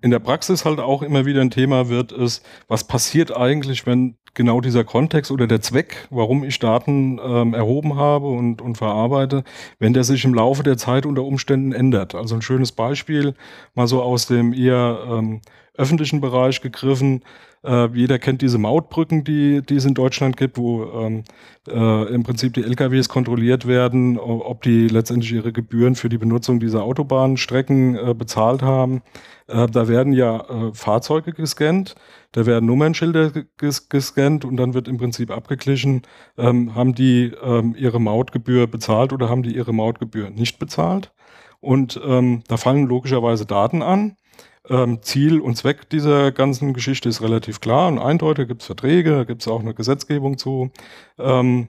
in 0.00 0.10
der 0.10 0.18
Praxis 0.18 0.64
halt 0.64 0.80
auch 0.80 1.02
immer 1.02 1.26
wieder 1.26 1.40
ein 1.40 1.50
Thema 1.50 1.88
wird, 1.88 2.12
ist, 2.12 2.44
was 2.66 2.84
passiert 2.84 3.36
eigentlich, 3.36 3.86
wenn 3.86 4.16
genau 4.34 4.60
dieser 4.60 4.84
Kontext 4.84 5.30
oder 5.30 5.46
der 5.46 5.60
Zweck, 5.60 6.06
warum 6.10 6.44
ich 6.44 6.58
Daten 6.58 7.18
ähm, 7.22 7.54
erhoben 7.54 7.96
habe 7.96 8.28
und, 8.28 8.62
und 8.62 8.76
verarbeite, 8.76 9.42
wenn 9.78 9.94
der 9.94 10.04
sich 10.04 10.24
im 10.24 10.34
Laufe 10.34 10.62
der 10.62 10.76
Zeit 10.76 11.06
unter 11.06 11.24
Umständen 11.24 11.72
ändert. 11.72 12.14
Also 12.14 12.36
ein 12.36 12.42
schönes 12.42 12.72
Beispiel, 12.72 13.34
mal 13.74 13.88
so 13.88 14.02
aus 14.02 14.26
dem 14.26 14.52
eher 14.52 15.04
ähm, 15.08 15.40
öffentlichen 15.74 16.20
Bereich 16.20 16.60
gegriffen. 16.60 17.22
Äh, 17.64 17.88
jeder 17.94 18.18
kennt 18.18 18.42
diese 18.42 18.58
Mautbrücken, 18.58 19.24
die, 19.24 19.62
die 19.62 19.76
es 19.76 19.84
in 19.84 19.94
Deutschland 19.94 20.36
gibt, 20.36 20.56
wo 20.58 20.84
ähm, 20.84 21.24
äh, 21.68 22.14
im 22.14 22.22
Prinzip 22.22 22.54
die 22.54 22.62
LKWs 22.62 23.08
kontrolliert 23.08 23.66
werden, 23.66 24.18
ob 24.18 24.62
die 24.62 24.88
letztendlich 24.88 25.32
ihre 25.32 25.52
Gebühren 25.52 25.94
für 25.94 26.08
die 26.08 26.18
Benutzung 26.18 26.60
dieser 26.60 26.82
Autobahnstrecken 26.84 27.96
äh, 27.96 28.14
bezahlt 28.14 28.62
haben. 28.62 29.02
Äh, 29.48 29.66
da 29.66 29.88
werden 29.88 30.12
ja 30.12 30.40
äh, 30.40 30.74
Fahrzeuge 30.74 31.32
gescannt, 31.32 31.94
da 32.32 32.46
werden 32.46 32.66
Nummernschilder 32.66 33.32
ges 33.56 33.88
gescannt 33.88 34.44
und 34.44 34.56
dann 34.56 34.74
wird 34.74 34.88
im 34.88 34.98
Prinzip 34.98 35.30
abgeglichen, 35.30 36.02
ähm, 36.36 36.74
haben 36.74 36.94
die 36.94 37.32
ähm, 37.42 37.74
ihre 37.76 38.00
Mautgebühr 38.00 38.66
bezahlt 38.66 39.12
oder 39.12 39.28
haben 39.28 39.42
die 39.42 39.56
ihre 39.56 39.72
Mautgebühr 39.72 40.30
nicht 40.30 40.58
bezahlt. 40.58 41.12
Und 41.60 42.00
ähm, 42.04 42.42
da 42.46 42.56
fallen 42.56 42.86
logischerweise 42.86 43.46
Daten 43.46 43.82
an. 43.82 44.16
Ähm, 44.68 45.02
Ziel 45.02 45.40
und 45.40 45.56
Zweck 45.56 45.88
dieser 45.90 46.32
ganzen 46.32 46.74
Geschichte 46.74 47.08
ist 47.08 47.22
relativ 47.22 47.60
klar 47.60 47.88
und 47.88 47.98
eindeutig. 47.98 48.48
Gibt 48.48 48.62
es 48.62 48.66
Verträge, 48.66 49.10
da 49.12 49.24
gibt 49.24 49.42
es 49.42 49.48
auch 49.48 49.60
eine 49.60 49.74
Gesetzgebung 49.74 50.38
zu. 50.38 50.70
Ähm, 51.18 51.68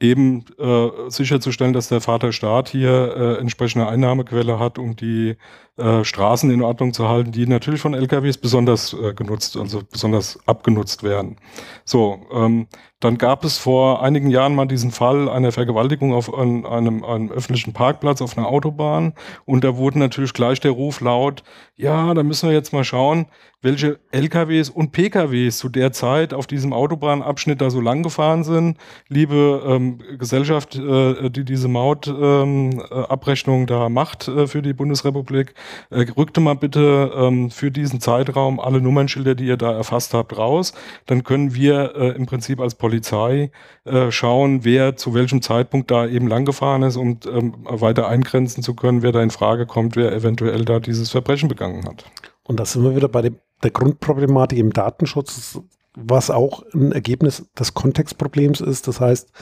eben 0.00 0.44
äh, 0.58 0.88
sicherzustellen, 1.08 1.72
dass 1.72 1.88
der 1.88 2.00
Vaterstaat 2.00 2.68
hier 2.68 3.16
äh, 3.16 3.40
entsprechende 3.40 3.88
Einnahmequelle 3.88 4.58
hat, 4.58 4.78
um 4.78 4.94
die 4.94 5.36
äh, 5.76 6.04
Straßen 6.04 6.50
in 6.50 6.62
Ordnung 6.62 6.92
zu 6.92 7.08
halten, 7.08 7.32
die 7.32 7.46
natürlich 7.46 7.80
von 7.80 7.94
LKWs 7.94 8.38
besonders 8.38 8.92
äh, 8.92 9.12
genutzt, 9.14 9.56
also 9.56 9.82
besonders 9.90 10.38
abgenutzt 10.46 11.02
werden. 11.02 11.36
So, 11.84 12.20
ähm, 12.32 12.68
dann 13.00 13.16
gab 13.16 13.44
es 13.44 13.58
vor 13.58 14.02
einigen 14.02 14.30
Jahren 14.30 14.54
mal 14.54 14.66
diesen 14.66 14.90
Fall 14.90 15.28
einer 15.28 15.52
Vergewaltigung 15.52 16.12
auf 16.12 16.32
einem, 16.34 16.66
einem, 16.66 17.30
öffentlichen 17.30 17.72
Parkplatz 17.72 18.20
auf 18.20 18.36
einer 18.36 18.48
Autobahn 18.48 19.12
und 19.44 19.62
da 19.64 19.76
wurde 19.76 19.98
natürlich 20.00 20.32
gleich 20.32 20.60
der 20.60 20.72
Ruf 20.72 21.00
laut, 21.00 21.44
ja, 21.76 22.12
da 22.14 22.22
müssen 22.22 22.48
wir 22.48 22.54
jetzt 22.54 22.72
mal 22.72 22.84
schauen, 22.84 23.26
welche 23.60 23.98
LKWs 24.12 24.70
und 24.70 24.92
PKWs 24.92 25.58
zu 25.58 25.68
der 25.68 25.92
Zeit 25.92 26.32
auf 26.32 26.46
diesem 26.46 26.72
Autobahnabschnitt 26.72 27.60
da 27.60 27.70
so 27.70 27.80
lang 27.80 28.04
gefahren 28.04 28.44
sind. 28.44 28.78
Liebe 29.08 29.62
ähm, 29.66 29.98
Gesellschaft, 30.16 30.76
äh, 30.76 31.28
die 31.28 31.44
diese 31.44 31.66
Mautabrechnung 31.66 33.58
ähm, 33.58 33.64
äh, 33.64 33.66
da 33.66 33.88
macht 33.88 34.28
äh, 34.28 34.46
für 34.46 34.62
die 34.62 34.74
Bundesrepublik, 34.74 35.54
äh, 35.90 36.06
rückte 36.16 36.40
mal 36.40 36.54
bitte 36.54 37.12
ähm, 37.16 37.50
für 37.50 37.72
diesen 37.72 38.00
Zeitraum 38.00 38.60
alle 38.60 38.80
Nummernschilder, 38.80 39.34
die 39.34 39.46
ihr 39.46 39.56
da 39.56 39.72
erfasst 39.72 40.14
habt, 40.14 40.38
raus. 40.38 40.72
Dann 41.06 41.24
können 41.24 41.52
wir 41.54 41.96
äh, 41.96 42.10
im 42.10 42.26
Prinzip 42.26 42.60
als 42.60 42.76
Polizei 42.76 42.87
äh, 42.96 44.10
schauen, 44.10 44.64
wer 44.64 44.96
zu 44.96 45.14
welchem 45.14 45.42
Zeitpunkt 45.42 45.90
da 45.90 46.06
eben 46.06 46.28
lang 46.28 46.44
gefahren 46.44 46.82
ist, 46.82 46.96
um 46.96 47.18
ähm, 47.30 47.54
weiter 47.62 48.08
eingrenzen 48.08 48.62
zu 48.62 48.74
können, 48.74 49.02
wer 49.02 49.12
da 49.12 49.22
in 49.22 49.30
Frage 49.30 49.66
kommt, 49.66 49.96
wer 49.96 50.12
eventuell 50.12 50.64
da 50.64 50.80
dieses 50.80 51.10
Verbrechen 51.10 51.48
begangen 51.48 51.84
hat. 51.86 52.04
Und 52.44 52.58
da 52.58 52.64
sind 52.64 52.82
wir 52.82 52.96
wieder 52.96 53.08
bei 53.08 53.22
dem 53.22 53.36
der 53.62 53.70
Grundproblematik 53.70 54.58
im 54.58 54.72
Datenschutz, 54.72 55.60
was 55.94 56.30
auch 56.30 56.62
ein 56.74 56.92
Ergebnis 56.92 57.46
des 57.58 57.74
Kontextproblems 57.74 58.60
ist. 58.60 58.86
Das 58.86 59.00
heißt, 59.00 59.32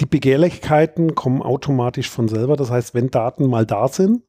die 0.00 0.06
Begehrlichkeiten 0.06 1.14
kommen 1.14 1.42
automatisch 1.42 2.10
von 2.10 2.28
selber. 2.28 2.56
Das 2.56 2.70
heißt, 2.70 2.94
wenn 2.94 3.10
Daten 3.10 3.48
mal 3.48 3.64
da 3.64 3.88
sind, 3.88 4.22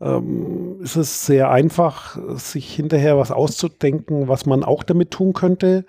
ähm, 0.00 0.80
ist 0.82 0.96
es 0.96 1.26
sehr 1.26 1.50
einfach, 1.50 2.18
sich 2.36 2.74
hinterher 2.74 3.18
was 3.18 3.30
auszudenken, 3.30 4.28
was 4.28 4.46
man 4.46 4.64
auch 4.64 4.82
damit 4.82 5.10
tun 5.12 5.32
könnte. 5.32 5.86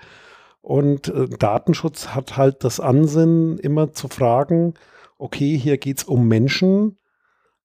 Und 0.69 1.07
äh, 1.07 1.27
Datenschutz 1.27 2.09
hat 2.09 2.37
halt 2.37 2.63
das 2.63 2.79
Ansinnen, 2.79 3.57
immer 3.57 3.91
zu 3.91 4.07
fragen, 4.07 4.75
okay, 5.17 5.57
hier 5.57 5.79
geht 5.79 5.97
es 5.97 6.03
um 6.03 6.27
Menschen. 6.27 6.99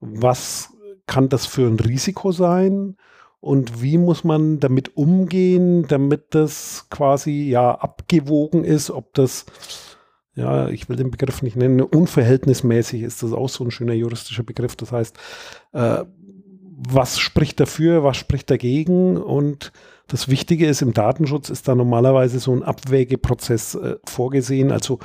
Was 0.01 0.71
kann 1.05 1.29
das 1.29 1.45
für 1.45 1.67
ein 1.67 1.79
Risiko 1.79 2.33
sein? 2.33 2.97
Und 3.41 3.83
wie 3.83 3.99
muss 3.99 4.25
man 4.25 4.59
damit 4.59 4.97
umgehen, 4.97 5.87
damit 5.87 6.35
das 6.35 6.87
quasi 6.89 7.43
ja 7.43 7.73
abgewogen 7.75 8.65
ist, 8.65 8.91
ob 8.91 9.13
das 9.13 9.45
ja, 10.35 10.71
ich 10.71 10.89
will 10.89 10.97
den 10.97 11.11
Begriff 11.11 11.43
nicht 11.43 11.57
nennen, 11.57 11.83
unverhältnismäßig 11.83 13.03
ist 13.03 13.23
das 13.23 13.35
auch 13.35 13.51
so 13.51 13.65
ein 13.65 13.71
schöner 13.71 13.93
juristischer 13.93 14.45
Begriff. 14.45 14.77
Das 14.77 14.93
heißt, 14.93 15.19
äh, 15.73 16.05
was 16.89 17.19
spricht 17.19 17.61
dafür, 17.61 18.03
was 18.03 18.17
spricht 18.17 18.51
dagegen 18.51 19.19
und 19.19 19.73
das 20.09 20.29
Wichtige 20.29 20.67
ist, 20.67 20.83
im 20.83 20.93
Datenschutz 20.93 21.49
ist 21.49 21.69
da 21.69 21.75
normalerweise 21.75 22.39
so 22.39 22.53
ein 22.53 22.63
Abwägeprozess 22.63 23.75
äh, 23.75 23.97
vorgesehen, 24.05 24.71
also 24.71 24.99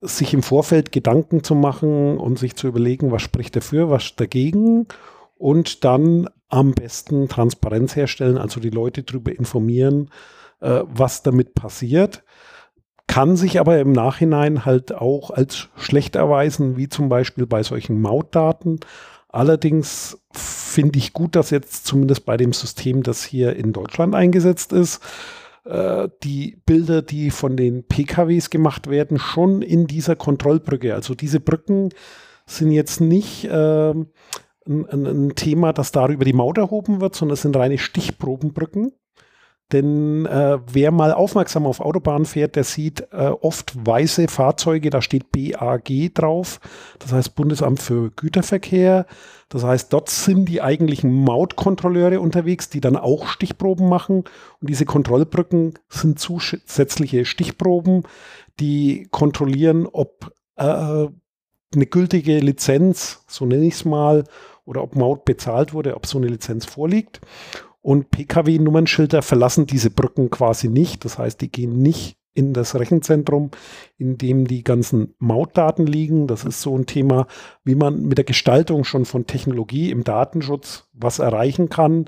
sich 0.00 0.34
im 0.34 0.42
Vorfeld 0.42 0.92
Gedanken 0.92 1.42
zu 1.42 1.54
machen 1.54 2.18
und 2.18 2.38
sich 2.38 2.54
zu 2.54 2.68
überlegen, 2.68 3.10
was 3.10 3.22
spricht 3.22 3.56
dafür, 3.56 3.90
was 3.90 4.14
dagegen 4.16 4.86
und 5.36 5.84
dann 5.84 6.28
am 6.48 6.72
besten 6.72 7.28
Transparenz 7.28 7.96
herstellen, 7.96 8.38
also 8.38 8.60
die 8.60 8.70
Leute 8.70 9.02
darüber 9.02 9.32
informieren, 9.32 10.10
äh, 10.60 10.82
was 10.84 11.22
damit 11.22 11.54
passiert. 11.54 12.22
Kann 13.06 13.36
sich 13.36 13.60
aber 13.60 13.78
im 13.78 13.92
Nachhinein 13.92 14.64
halt 14.64 14.94
auch 14.94 15.30
als 15.30 15.68
schlecht 15.76 16.16
erweisen, 16.16 16.76
wie 16.76 16.88
zum 16.88 17.08
Beispiel 17.08 17.46
bei 17.46 17.62
solchen 17.62 18.00
Mautdaten. 18.00 18.80
Allerdings 19.36 20.18
finde 20.32 20.98
ich 20.98 21.12
gut, 21.12 21.36
dass 21.36 21.50
jetzt 21.50 21.84
zumindest 21.86 22.24
bei 22.24 22.38
dem 22.38 22.54
System, 22.54 23.02
das 23.02 23.22
hier 23.22 23.54
in 23.54 23.74
Deutschland 23.74 24.14
eingesetzt 24.14 24.72
ist, 24.72 25.02
äh, 25.66 26.08
die 26.22 26.62
Bilder, 26.64 27.02
die 27.02 27.30
von 27.30 27.54
den 27.54 27.84
PKWs 27.86 28.48
gemacht 28.48 28.88
werden, 28.88 29.18
schon 29.18 29.60
in 29.60 29.86
dieser 29.86 30.16
Kontrollbrücke. 30.16 30.94
Also 30.94 31.14
diese 31.14 31.38
Brücken 31.38 31.90
sind 32.46 32.70
jetzt 32.72 33.02
nicht 33.02 33.44
äh, 33.44 33.90
ein, 33.90 34.06
ein, 34.90 35.32
Thema, 35.34 35.74
das 35.74 35.92
darüber 35.92 36.24
die 36.24 36.32
Maut 36.32 36.56
erhoben 36.56 37.02
wird, 37.02 37.14
sondern 37.14 37.34
es 37.34 37.42
sind 37.42 37.56
reine 37.56 37.76
Stichprobenbrücken. 37.76 38.92
Denn 39.72 40.26
äh, 40.26 40.58
wer 40.70 40.92
mal 40.92 41.12
aufmerksam 41.12 41.66
auf 41.66 41.80
Autobahnen 41.80 42.24
fährt, 42.24 42.54
der 42.54 42.62
sieht 42.62 43.00
äh, 43.12 43.26
oft 43.40 43.74
weiße 43.74 44.28
Fahrzeuge, 44.28 44.90
da 44.90 45.02
steht 45.02 45.32
BAG 45.32 46.14
drauf, 46.14 46.60
das 47.00 47.12
heißt 47.12 47.34
Bundesamt 47.34 47.82
für 47.82 48.10
Güterverkehr. 48.12 49.06
Das 49.48 49.64
heißt, 49.64 49.92
dort 49.92 50.08
sind 50.08 50.48
die 50.48 50.62
eigentlichen 50.62 51.24
Mautkontrolleure 51.24 52.20
unterwegs, 52.20 52.68
die 52.68 52.80
dann 52.80 52.96
auch 52.96 53.26
Stichproben 53.26 53.88
machen. 53.88 54.24
Und 54.60 54.70
diese 54.70 54.84
Kontrollbrücken 54.84 55.74
sind 55.88 56.18
zusätzliche 56.18 57.24
Stichproben, 57.24 58.02
die 58.58 59.08
kontrollieren, 59.10 59.86
ob 59.86 60.32
äh, 60.56 60.62
eine 60.64 61.86
gültige 61.86 62.38
Lizenz, 62.38 63.24
so 63.26 63.46
nenne 63.46 63.66
ich 63.66 63.74
es 63.74 63.84
mal, 63.84 64.24
oder 64.64 64.82
ob 64.82 64.96
Maut 64.96 65.24
bezahlt 65.24 65.72
wurde, 65.72 65.96
ob 65.96 66.06
so 66.06 66.18
eine 66.18 66.26
Lizenz 66.26 66.64
vorliegt. 66.64 67.20
Und 67.86 68.10
Pkw-Nummernschilder 68.10 69.22
verlassen 69.22 69.68
diese 69.68 69.90
Brücken 69.90 70.28
quasi 70.28 70.66
nicht. 70.66 71.04
Das 71.04 71.18
heißt, 71.18 71.40
die 71.40 71.52
gehen 71.52 71.78
nicht 71.78 72.16
in 72.34 72.52
das 72.52 72.74
Rechenzentrum, 72.74 73.52
in 73.96 74.18
dem 74.18 74.48
die 74.48 74.64
ganzen 74.64 75.14
Mautdaten 75.20 75.86
liegen. 75.86 76.26
Das 76.26 76.44
ist 76.44 76.62
so 76.62 76.76
ein 76.76 76.86
Thema, 76.86 77.28
wie 77.62 77.76
man 77.76 78.02
mit 78.02 78.18
der 78.18 78.24
Gestaltung 78.24 78.82
schon 78.82 79.04
von 79.04 79.28
Technologie 79.28 79.92
im 79.92 80.02
Datenschutz 80.02 80.88
was 80.94 81.20
erreichen 81.20 81.68
kann 81.68 82.06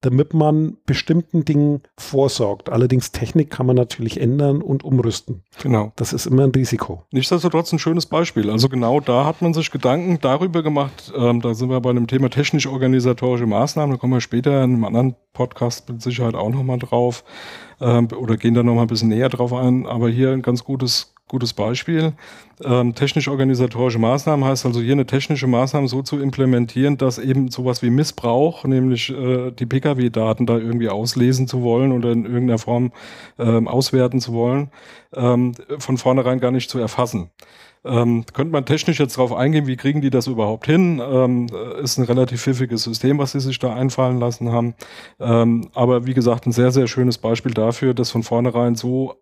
damit 0.00 0.34
man 0.34 0.78
bestimmten 0.86 1.44
Dingen 1.44 1.82
vorsorgt. 1.98 2.70
Allerdings 2.70 3.12
Technik 3.12 3.50
kann 3.50 3.66
man 3.66 3.76
natürlich 3.76 4.20
ändern 4.20 4.62
und 4.62 4.82
umrüsten. 4.82 5.42
Genau. 5.62 5.92
Das 5.96 6.12
ist 6.12 6.26
immer 6.26 6.44
ein 6.44 6.50
Risiko. 6.50 7.04
Nichtsdestotrotz 7.12 7.72
ein 7.72 7.78
schönes 7.78 8.06
Beispiel. 8.06 8.50
Also 8.50 8.68
genau 8.68 9.00
da 9.00 9.26
hat 9.26 9.42
man 9.42 9.52
sich 9.52 9.70
Gedanken 9.70 10.18
darüber 10.20 10.62
gemacht. 10.62 11.12
Ähm, 11.16 11.40
da 11.40 11.54
sind 11.54 11.70
wir 11.70 11.80
bei 11.80 11.92
dem 11.92 12.06
Thema 12.06 12.30
technisch-organisatorische 12.30 13.46
Maßnahmen. 13.46 13.92
Da 13.92 14.00
kommen 14.00 14.14
wir 14.14 14.20
später 14.20 14.64
in 14.64 14.74
einem 14.74 14.84
anderen 14.84 15.16
Podcast 15.32 15.88
mit 15.88 16.02
Sicherheit 16.02 16.34
auch 16.34 16.50
nochmal 16.50 16.78
drauf 16.78 17.24
ähm, 17.80 18.08
oder 18.16 18.36
gehen 18.36 18.54
da 18.54 18.62
nochmal 18.62 18.84
ein 18.84 18.88
bisschen 18.88 19.08
näher 19.08 19.28
drauf 19.28 19.52
ein. 19.52 19.86
Aber 19.86 20.08
hier 20.08 20.32
ein 20.32 20.42
ganz 20.42 20.64
gutes 20.64 21.14
gutes 21.30 21.54
Beispiel. 21.54 22.12
Ähm, 22.62 22.94
technisch-organisatorische 22.94 23.98
Maßnahmen 23.98 24.44
heißt 24.44 24.66
also 24.66 24.80
hier 24.80 24.92
eine 24.92 25.06
technische 25.06 25.46
Maßnahme 25.46 25.88
so 25.88 26.02
zu 26.02 26.20
implementieren, 26.20 26.98
dass 26.98 27.18
eben 27.18 27.50
sowas 27.50 27.82
wie 27.82 27.90
Missbrauch, 27.90 28.64
nämlich 28.64 29.10
äh, 29.10 29.52
die 29.52 29.64
Pkw-Daten 29.64 30.44
da 30.44 30.58
irgendwie 30.58 30.88
auslesen 30.88 31.48
zu 31.48 31.62
wollen 31.62 31.92
oder 31.92 32.10
in 32.12 32.24
irgendeiner 32.24 32.58
Form 32.58 32.92
ähm, 33.38 33.68
auswerten 33.68 34.20
zu 34.20 34.34
wollen, 34.34 34.70
ähm, 35.14 35.54
von 35.78 35.96
vornherein 35.96 36.40
gar 36.40 36.50
nicht 36.50 36.68
zu 36.68 36.78
erfassen. 36.78 37.30
Ähm, 37.82 38.26
könnte 38.34 38.52
man 38.52 38.66
technisch 38.66 39.00
jetzt 39.00 39.16
darauf 39.16 39.32
eingehen, 39.32 39.66
wie 39.66 39.76
kriegen 39.76 40.02
die 40.02 40.10
das 40.10 40.26
überhaupt 40.26 40.66
hin? 40.66 41.00
Ähm, 41.02 41.46
ist 41.82 41.96
ein 41.96 42.04
relativ 42.04 42.42
pfiffiges 42.42 42.82
System, 42.82 43.18
was 43.18 43.32
sie 43.32 43.40
sich 43.40 43.58
da 43.58 43.72
einfallen 43.72 44.18
lassen 44.18 44.52
haben. 44.52 44.74
Ähm, 45.18 45.70
aber 45.72 46.06
wie 46.06 46.12
gesagt, 46.12 46.46
ein 46.46 46.52
sehr, 46.52 46.72
sehr 46.72 46.88
schönes 46.88 47.16
Beispiel 47.16 47.54
dafür, 47.54 47.94
dass 47.94 48.10
von 48.10 48.22
vornherein 48.22 48.74
so 48.74 49.14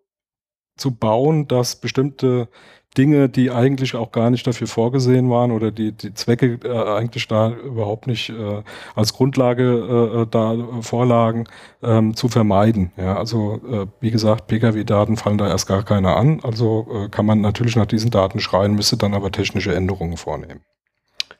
zu 0.78 0.92
bauen, 0.92 1.48
dass 1.48 1.76
bestimmte 1.76 2.48
Dinge, 2.96 3.28
die 3.28 3.50
eigentlich 3.50 3.94
auch 3.94 4.12
gar 4.12 4.30
nicht 4.30 4.46
dafür 4.46 4.66
vorgesehen 4.66 5.30
waren 5.30 5.52
oder 5.52 5.70
die, 5.70 5.92
die 5.92 6.14
Zwecke 6.14 6.58
äh, 6.64 6.96
eigentlich 6.96 7.28
da 7.28 7.50
überhaupt 7.50 8.06
nicht 8.06 8.30
äh, 8.30 8.62
als 8.94 9.12
Grundlage 9.12 10.24
äh, 10.24 10.26
da 10.28 10.56
vorlagen, 10.80 11.44
ähm, 11.82 12.16
zu 12.16 12.28
vermeiden. 12.28 12.92
Ja, 12.96 13.16
also 13.16 13.60
äh, 13.70 13.86
wie 14.00 14.10
gesagt, 14.10 14.48
Pkw-Daten 14.48 15.16
fallen 15.16 15.38
da 15.38 15.48
erst 15.48 15.68
gar 15.68 15.84
keine 15.84 16.16
an. 16.16 16.40
Also 16.42 16.86
äh, 16.90 17.08
kann 17.08 17.26
man 17.26 17.40
natürlich 17.40 17.76
nach 17.76 17.86
diesen 17.86 18.10
Daten 18.10 18.40
schreien, 18.40 18.74
müsste 18.74 18.96
dann 18.96 19.14
aber 19.14 19.30
technische 19.30 19.74
Änderungen 19.74 20.16
vornehmen. 20.16 20.62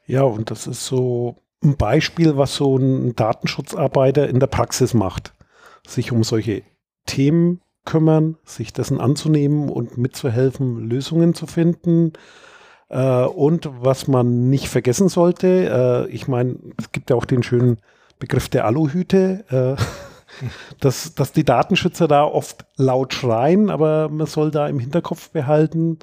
Ja, 0.07 0.22
und 0.22 0.51
das 0.51 0.66
ist 0.66 0.87
so 0.87 1.37
ein 1.62 1.77
Beispiel, 1.77 2.37
was 2.37 2.55
so 2.55 2.77
ein 2.77 3.16
Datenschutzarbeiter 3.16 4.29
in 4.29 4.38
der 4.38 4.46
Praxis 4.46 4.94
macht. 4.94 5.35
Sich 5.87 6.12
um 6.12 6.22
solche 6.22 6.62
Themen 7.07 7.62
kümmern, 7.88 8.37
sich 8.44 8.74
dessen 8.74 9.01
anzunehmen 9.01 9.70
und 9.70 9.96
mitzuhelfen, 9.96 10.88
Lösungen 10.88 11.33
zu 11.33 11.46
finden. 11.46 12.12
Äh, 12.90 13.24
und 13.24 13.70
was 13.81 14.07
man 14.09 14.51
nicht 14.51 14.68
vergessen 14.68 15.09
sollte, 15.09 16.07
äh, 16.07 16.12
ich 16.12 16.29
meine, 16.29 16.57
es 16.77 16.92
gibt 16.92 17.09
ja 17.09 17.16
auch 17.16 17.24
den 17.24 17.42
schönen 17.42 17.79
Begriff 18.18 18.51
der 18.51 18.66
Aluhüte, 18.66 19.44
äh, 19.48 19.83
dass, 20.81 21.14
dass 21.14 21.33
die 21.33 21.44
Datenschützer 21.44 22.07
da 22.09 22.24
oft 22.24 22.66
laut 22.77 23.14
schreien, 23.14 23.70
aber 23.70 24.11
man 24.11 24.27
soll 24.27 24.51
da 24.51 24.68
im 24.68 24.79
Hinterkopf 24.79 25.31
behalten, 25.31 25.98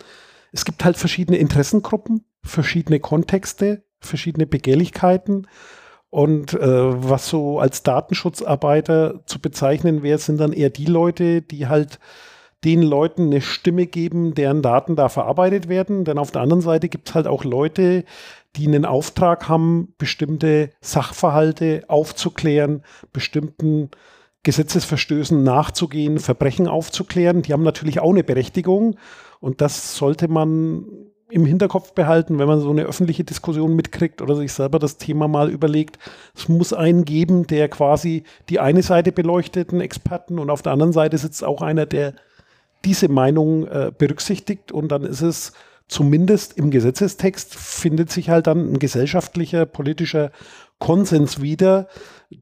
es 0.52 0.66
gibt 0.66 0.84
halt 0.84 0.98
verschiedene 0.98 1.38
Interessengruppen, 1.38 2.26
verschiedene 2.42 3.00
Kontexte, 3.00 3.84
verschiedene 4.00 4.48
Begehrlichkeiten. 4.48 5.48
Und 6.16 6.54
äh, 6.54 6.60
was 6.62 7.28
so 7.28 7.60
als 7.60 7.84
Datenschutzarbeiter 7.84 9.20
zu 9.26 9.42
bezeichnen 9.42 10.02
wäre, 10.02 10.18
sind 10.18 10.40
dann 10.40 10.54
eher 10.54 10.70
die 10.70 10.86
Leute, 10.86 11.42
die 11.42 11.68
halt 11.68 12.00
den 12.64 12.82
Leuten 12.84 13.24
eine 13.24 13.42
Stimme 13.42 13.86
geben, 13.86 14.34
deren 14.34 14.62
Daten 14.62 14.96
da 14.96 15.10
verarbeitet 15.10 15.68
werden. 15.68 16.06
Denn 16.06 16.18
auf 16.18 16.32
der 16.32 16.42
anderen 16.42 16.62
Seite 16.62 16.88
gibt 16.88 17.10
es 17.10 17.16
halt 17.16 17.28
auch 17.28 17.44
Leute, 17.44 18.06
die 18.56 18.66
einen 18.66 18.86
Auftrag 18.86 19.50
haben, 19.50 19.94
bestimmte 19.98 20.70
Sachverhalte 20.80 21.84
aufzuklären, 21.90 22.84
bestimmten 23.12 23.90
Gesetzesverstößen 24.44 25.44
nachzugehen, 25.44 26.20
Verbrechen 26.20 26.70
aufzuklären. 26.70 27.42
Die 27.42 27.52
haben 27.52 27.64
natürlich 27.64 28.00
auch 28.00 28.12
eine 28.12 28.24
Berechtigung. 28.24 28.96
Und 29.42 29.60
das 29.60 29.98
sollte 29.98 30.30
man 30.30 30.86
im 31.36 31.46
Hinterkopf 31.46 31.92
behalten, 31.92 32.40
wenn 32.40 32.48
man 32.48 32.62
so 32.62 32.70
eine 32.70 32.84
öffentliche 32.84 33.26
Diskussion 33.26 33.76
mitkriegt 33.76 34.22
oder 34.22 34.38
sich 34.38 34.54
selber 34.54 34.80
das 34.80 34.96
Thema 34.96 35.28
mal 35.28 35.50
überlegt. 35.50 36.00
Es 36.34 36.48
muss 36.48 36.72
einen 36.72 37.04
geben, 37.04 37.46
der 37.46 37.68
quasi 37.68 38.24
die 38.48 38.62
eine 38.62 38.82
Seite 38.82 39.12
beleuchtet, 39.12 39.72
einen 39.72 39.82
Experten, 39.82 40.40
und 40.40 40.50
auf 40.50 40.62
der 40.62 40.72
anderen 40.72 40.94
Seite 40.94 41.18
sitzt 41.18 41.44
auch 41.44 41.62
einer, 41.62 41.86
der 41.86 42.14
diese 42.86 43.10
Meinung 43.10 43.68
äh, 43.68 43.92
berücksichtigt. 43.96 44.72
Und 44.72 44.94
dann 44.94 45.04
ist 45.04 45.22
es 45.22 45.52
zumindest 45.90 46.58
im 46.58 46.72
Gesetzestext, 46.72 47.54
findet 47.54 48.12
sich 48.12 48.30
halt 48.30 48.48
dann 48.48 48.72
ein 48.72 48.80
gesellschaftlicher, 48.80 49.66
politischer 49.66 50.32
Konsens 50.80 51.42
wieder, 51.42 51.90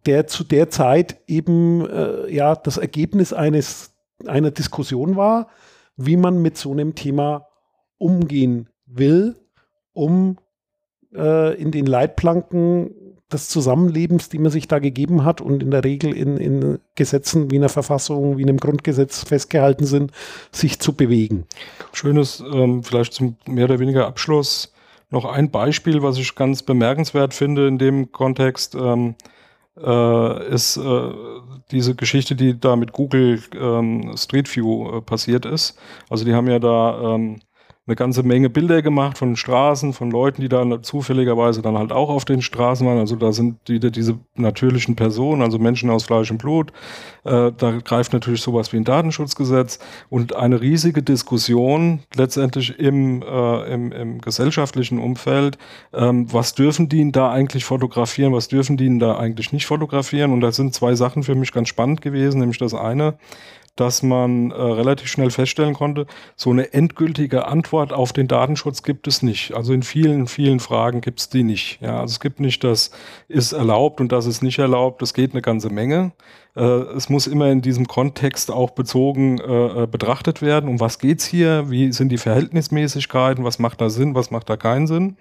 der 0.05 0.27
zu 0.27 0.43
der 0.43 0.69
Zeit 0.69 1.17
eben 1.25 1.89
äh, 1.89 2.31
ja 2.31 2.55
das 2.55 2.77
Ergebnis 2.77 3.33
eines, 3.33 3.95
einer 4.27 4.51
Diskussion 4.51 5.15
war, 5.15 5.47
wie 5.97 6.15
man 6.15 6.43
mit 6.43 6.59
so 6.59 6.71
einem 6.71 6.93
Thema 6.93 7.47
umgehen 7.97 8.69
will, 8.97 9.35
um 9.93 10.37
äh, 11.13 11.59
in 11.61 11.71
den 11.71 11.85
Leitplanken 11.85 12.91
des 13.31 13.49
Zusammenlebens, 13.49 14.29
die 14.29 14.37
man 14.37 14.51
sich 14.51 14.67
da 14.67 14.79
gegeben 14.79 15.23
hat 15.23 15.41
und 15.41 15.63
in 15.63 15.71
der 15.71 15.83
Regel 15.83 16.15
in, 16.15 16.37
in 16.37 16.79
Gesetzen 16.95 17.49
wie 17.51 17.57
einer 17.57 17.69
Verfassung, 17.69 18.37
wie 18.37 18.43
einem 18.43 18.57
Grundgesetz 18.57 19.23
festgehalten 19.23 19.85
sind, 19.85 20.11
sich 20.51 20.79
zu 20.79 20.93
bewegen. 20.93 21.45
Schönes, 21.91 22.43
ähm, 22.53 22.83
vielleicht 22.83 23.13
zum 23.13 23.37
mehr 23.47 23.65
oder 23.65 23.79
weniger 23.79 24.05
Abschluss 24.07 24.71
noch 25.09 25.25
ein 25.25 25.51
Beispiel, 25.51 26.01
was 26.01 26.17
ich 26.17 26.35
ganz 26.35 26.63
bemerkenswert 26.63 27.33
finde 27.33 27.67
in 27.67 27.77
dem 27.77 28.11
Kontext, 28.11 28.75
ähm, 28.75 29.15
äh, 29.77 30.53
ist 30.53 30.77
äh, 30.77 31.11
diese 31.71 31.95
Geschichte, 31.95 32.35
die 32.35 32.59
da 32.59 32.75
mit 32.75 32.93
Google 32.93 33.41
ähm, 33.59 34.15
Street 34.17 34.53
View 34.55 34.97
äh, 34.97 35.01
passiert 35.01 35.45
ist. 35.45 35.77
Also 36.09 36.25
die 36.25 36.33
haben 36.33 36.47
ja 36.47 36.59
da 36.59 37.15
ähm, 37.15 37.39
eine 37.85 37.97
ganze 37.97 38.23
Menge 38.23 38.49
Bilder 38.49 38.81
gemacht 38.81 39.17
von 39.17 39.35
Straßen, 39.35 39.91
von 39.91 40.09
Leuten, 40.09 40.41
die 40.41 40.47
da 40.47 40.81
zufälligerweise 40.81 41.61
dann 41.61 41.77
halt 41.77 41.91
auch 41.91 42.09
auf 42.09 42.23
den 42.23 42.41
Straßen 42.41 42.87
waren. 42.87 42.97
Also 42.97 43.17
da 43.17 43.33
sind 43.33 43.57
wieder 43.67 43.91
diese 43.91 44.19
natürlichen 44.35 44.95
Personen, 44.95 45.41
also 45.41 45.59
Menschen 45.59 45.89
aus 45.89 46.05
Fleisch 46.05 46.31
und 46.31 46.37
Blut. 46.37 46.71
Äh, 47.25 47.51
da 47.51 47.79
greift 47.83 48.13
natürlich 48.13 48.41
sowas 48.41 48.71
wie 48.71 48.77
ein 48.77 48.85
Datenschutzgesetz 48.85 49.79
und 50.09 50.33
eine 50.33 50.61
riesige 50.61 51.03
Diskussion 51.03 51.99
letztendlich 52.15 52.79
im, 52.79 53.21
äh, 53.21 53.73
im, 53.73 53.91
im 53.91 54.21
gesellschaftlichen 54.21 54.97
Umfeld. 54.97 55.57
Ähm, 55.93 56.31
was 56.31 56.55
dürfen 56.55 56.87
die 56.87 57.11
da 57.11 57.31
eigentlich 57.31 57.65
fotografieren? 57.65 58.31
Was 58.31 58.47
dürfen 58.47 58.77
die 58.77 58.97
da 58.97 59.17
eigentlich 59.17 59.51
nicht 59.51 59.65
fotografieren? 59.65 60.31
Und 60.31 60.39
da 60.39 60.53
sind 60.53 60.73
zwei 60.73 60.95
Sachen 60.95 61.23
für 61.23 61.35
mich 61.35 61.51
ganz 61.51 61.67
spannend 61.67 62.01
gewesen, 62.01 62.39
nämlich 62.39 62.59
das 62.59 62.73
eine, 62.73 63.15
dass 63.75 64.03
man 64.03 64.51
äh, 64.51 64.53
relativ 64.53 65.07
schnell 65.07 65.31
feststellen 65.31 65.73
konnte, 65.73 66.05
so 66.35 66.51
eine 66.51 66.73
endgültige 66.73 67.47
Antwort 67.47 67.91
auf 67.91 68.13
den 68.13 68.27
Datenschutz 68.27 68.83
gibt 68.83 69.07
es 69.07 69.23
nicht. 69.23 69.53
Also 69.55 69.73
in 69.73 69.81
vielen, 69.81 70.27
vielen 70.27 70.59
Fragen 70.59 71.01
gibt 71.01 71.19
es 71.19 71.29
die 71.29 71.43
nicht. 71.43 71.81
Ja, 71.81 71.99
also 71.99 72.11
es 72.11 72.19
gibt 72.19 72.39
nicht, 72.39 72.63
das 72.63 72.91
ist 73.27 73.51
erlaubt 73.51 73.99
und 73.99 74.11
das 74.11 74.27
ist 74.27 74.43
nicht 74.43 74.59
erlaubt. 74.59 75.01
Es 75.01 75.13
geht 75.13 75.31
eine 75.31 75.41
ganze 75.41 75.69
Menge. 75.69 76.11
Äh, 76.55 76.61
es 76.61 77.09
muss 77.09 77.25
immer 77.25 77.49
in 77.49 77.61
diesem 77.61 77.87
Kontext 77.87 78.51
auch 78.51 78.71
bezogen 78.71 79.39
äh, 79.39 79.83
äh 79.83 79.87
betrachtet 79.87 80.41
werden. 80.43 80.69
Um 80.69 80.79
was 80.79 80.99
geht's 80.99 81.25
hier? 81.25 81.69
Wie 81.71 81.91
sind 81.91 82.09
die 82.09 82.17
Verhältnismäßigkeiten? 82.19 83.43
Was 83.43 83.57
macht 83.57 83.81
da 83.81 83.89
Sinn? 83.89 84.13
Was 84.13 84.29
macht 84.29 84.49
da 84.49 84.57
keinen 84.57 84.85
Sinn? 84.85 85.17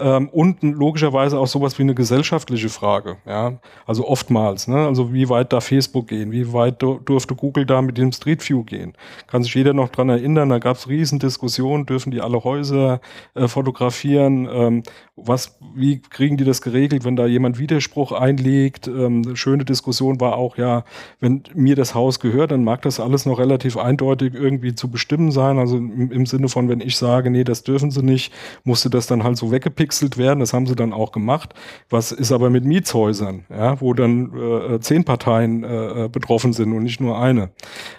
Ähm, 0.00 0.28
und 0.28 0.62
logischerweise 0.62 1.38
auch 1.38 1.46
sowas 1.46 1.78
wie 1.78 1.82
eine 1.82 1.94
gesellschaftliche 1.94 2.68
Frage. 2.68 3.16
Ja? 3.26 3.58
Also 3.86 4.06
oftmals, 4.06 4.68
ne? 4.68 4.86
also 4.86 5.12
wie 5.12 5.28
weit 5.28 5.52
darf 5.52 5.66
Facebook 5.66 6.08
gehen, 6.08 6.32
wie 6.32 6.52
weit 6.52 6.82
durfte 6.82 7.34
Google 7.34 7.66
da 7.66 7.82
mit 7.82 7.98
dem 7.98 8.12
Street 8.12 8.48
View 8.48 8.64
gehen. 8.64 8.94
Kann 9.26 9.42
sich 9.42 9.54
jeder 9.54 9.72
noch 9.74 9.88
dran 9.88 10.08
erinnern, 10.08 10.48
da 10.48 10.58
gab 10.58 10.76
es 10.76 10.88
Riesendiskussionen, 10.88 11.86
dürfen 11.86 12.10
die 12.10 12.20
alle 12.20 12.44
Häuser 12.44 13.00
äh, 13.34 13.48
fotografieren, 13.48 14.48
ähm, 14.50 14.82
was, 15.16 15.58
wie 15.74 16.00
kriegen 16.00 16.36
die 16.36 16.44
das 16.44 16.62
geregelt, 16.62 17.04
wenn 17.04 17.16
da 17.16 17.26
jemand 17.26 17.58
Widerspruch 17.58 18.12
einlegt. 18.12 18.86
Ähm, 18.86 19.34
schöne 19.34 19.64
Diskussion 19.64 20.20
war 20.20 20.36
auch, 20.36 20.56
ja, 20.56 20.84
wenn 21.20 21.42
mir 21.54 21.74
das 21.74 21.94
Haus 21.94 22.20
gehört, 22.20 22.52
dann 22.52 22.62
mag 22.64 22.82
das 22.82 23.00
alles 23.00 23.26
noch 23.26 23.38
relativ 23.38 23.76
eindeutig 23.76 24.34
irgendwie 24.34 24.74
zu 24.74 24.90
bestimmen 24.90 25.32
sein. 25.32 25.58
Also 25.58 25.76
im, 25.76 26.12
im 26.12 26.26
Sinne 26.26 26.48
von, 26.48 26.68
wenn 26.68 26.80
ich 26.80 26.96
sage, 26.96 27.30
nee, 27.30 27.44
das 27.44 27.64
dürfen 27.64 27.90
sie 27.90 28.02
nicht, 28.02 28.32
musste 28.64 28.90
das 28.90 29.06
dann 29.06 29.24
halt 29.24 29.36
so 29.36 29.50
weggepickt 29.50 29.87
abgepixelt 29.88 30.18
werden. 30.18 30.40
Das 30.40 30.52
haben 30.52 30.66
sie 30.66 30.76
dann 30.76 30.92
auch 30.92 31.12
gemacht. 31.12 31.54
Was 31.90 32.12
ist 32.12 32.32
aber 32.32 32.50
mit 32.50 32.64
Mietshäusern, 32.64 33.44
ja, 33.50 33.80
wo 33.80 33.94
dann 33.94 34.32
äh, 34.36 34.80
zehn 34.80 35.04
Parteien 35.04 35.64
äh, 35.64 36.04
äh, 36.04 36.08
betroffen 36.08 36.52
sind 36.52 36.72
und 36.72 36.82
nicht 36.82 37.00
nur 37.00 37.18
eine. 37.18 37.50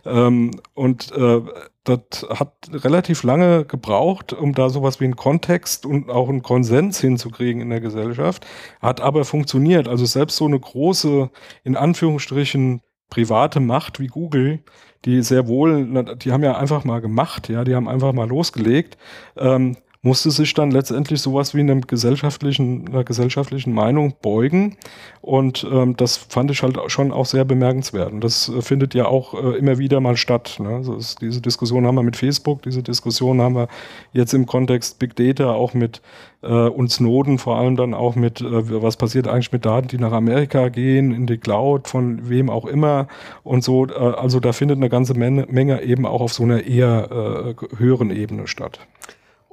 Ähm, 0.05 0.51
und 0.73 1.11
äh, 1.11 1.41
das 1.83 2.27
hat 2.29 2.53
relativ 2.71 3.23
lange 3.23 3.65
gebraucht, 3.65 4.33
um 4.33 4.53
da 4.53 4.69
sowas 4.69 4.99
wie 4.99 5.05
einen 5.05 5.15
Kontext 5.15 5.85
und 5.85 6.09
auch 6.09 6.29
einen 6.29 6.43
Konsens 6.43 6.99
hinzukriegen 7.01 7.61
in 7.61 7.69
der 7.69 7.81
Gesellschaft. 7.81 8.45
Hat 8.79 9.01
aber 9.01 9.25
funktioniert. 9.25 9.87
Also 9.87 10.05
selbst 10.05 10.37
so 10.37 10.45
eine 10.45 10.59
große, 10.59 11.29
in 11.63 11.75
Anführungsstrichen, 11.75 12.81
private 13.09 13.59
Macht 13.59 13.99
wie 13.99 14.05
Google, 14.05 14.59
die 15.03 15.23
sehr 15.23 15.47
wohl, 15.47 16.15
die 16.17 16.31
haben 16.31 16.43
ja 16.43 16.57
einfach 16.57 16.83
mal 16.83 17.01
gemacht, 17.01 17.49
ja, 17.49 17.63
die 17.63 17.73
haben 17.73 17.87
einfach 17.87 18.13
mal 18.13 18.27
losgelegt. 18.27 18.97
Ähm, 19.35 19.77
musste 20.01 20.31
sich 20.31 20.53
dann 20.53 20.71
letztendlich 20.71 21.21
sowas 21.21 21.53
wie 21.53 21.59
einem 21.59 21.81
gesellschaftlichen, 21.81 22.87
einer 22.87 23.03
gesellschaftlichen 23.03 23.73
Meinung 23.73 24.13
beugen. 24.21 24.77
Und 25.21 25.67
ähm, 25.69 25.97
das 25.97 26.15
fand 26.15 26.51
ich 26.51 26.63
halt 26.63 26.79
schon 26.87 27.11
auch 27.11 27.25
sehr 27.25 27.43
bemerkenswert. 27.43 28.13
Und 28.13 28.23
das 28.23 28.47
äh, 28.47 28.61
findet 28.61 28.93
ja 28.93 29.07
auch 29.07 29.33
äh, 29.33 29.57
immer 29.57 29.77
wieder 29.77 29.99
mal 29.99 30.15
statt. 30.15 30.57
Ne? 30.59 30.69
Also 30.69 30.95
ist, 30.95 31.21
diese 31.21 31.41
Diskussion 31.41 31.85
haben 31.85 31.95
wir 31.95 32.03
mit 32.03 32.15
Facebook, 32.15 32.61
diese 32.61 32.81
Diskussion 32.81 33.41
haben 33.41 33.55
wir 33.55 33.67
jetzt 34.13 34.33
im 34.33 34.45
Kontext 34.45 34.99
Big 34.99 35.17
Data 35.17 35.51
auch 35.51 35.73
mit 35.73 36.01
äh, 36.43 36.47
und 36.47 36.89
Snowden, 36.89 37.37
vor 37.37 37.57
allem 37.57 37.75
dann 37.75 37.93
auch 37.93 38.15
mit, 38.15 38.39
äh, 38.39 38.81
was 38.81 38.95
passiert 38.95 39.27
eigentlich 39.27 39.51
mit 39.51 39.65
Daten, 39.65 39.89
die 39.89 39.97
nach 39.97 40.13
Amerika 40.13 40.69
gehen, 40.69 41.13
in 41.13 41.27
die 41.27 41.37
Cloud, 41.37 41.89
von 41.89 42.29
wem 42.29 42.49
auch 42.49 42.65
immer 42.65 43.09
und 43.43 43.65
so. 43.65 43.85
Äh, 43.87 43.91
also 43.91 44.39
da 44.39 44.53
findet 44.53 44.77
eine 44.77 44.87
ganze 44.87 45.13
Menge, 45.13 45.45
Menge 45.49 45.81
eben 45.81 46.05
auch 46.05 46.21
auf 46.21 46.31
so 46.31 46.43
einer 46.43 46.63
eher 46.63 47.55
äh, 47.59 47.77
höheren 47.77 48.11
Ebene 48.11 48.47
statt. 48.47 48.79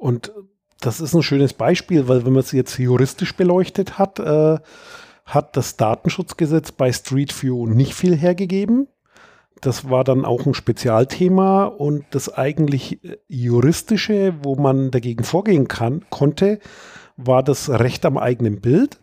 Und 0.07 0.33
das 0.81 1.01
ist 1.01 1.14
ein 1.14 1.25
schönes 1.25 1.53
Beispiel, 1.53 2.07
weil 2.07 2.25
wenn 2.25 2.35
man 2.35 2.40
es 2.45 2.53
jetzt 2.53 2.79
juristisch 2.79 3.35
beleuchtet 3.35 3.99
hat, 3.99 4.21
äh, 4.21 4.59
hat 5.25 5.57
das 5.57 5.77
Datenschutzgesetz 5.77 6.71
bei 6.71 6.92
Street 6.92 7.42
View 7.42 7.66
nicht 7.66 7.92
viel 7.92 8.14
hergegeben. 8.14 8.87
Das 9.61 9.90
war 9.90 10.05
dann 10.05 10.25
auch 10.25 10.47
ein 10.47 10.55
Spezialthema 10.55 11.64
und 11.64 12.05
das 12.12 12.33
eigentlich 12.33 13.01
juristische, 13.27 14.35
wo 14.45 14.55
man 14.55 14.92
dagegen 14.92 15.25
vorgehen 15.25 15.66
kann, 15.66 16.05
konnte, 16.09 16.61
war 17.16 17.42
das 17.42 17.69
Recht 17.69 18.07
am 18.07 18.16
eigenen 18.16 18.61
Bild 18.61 19.01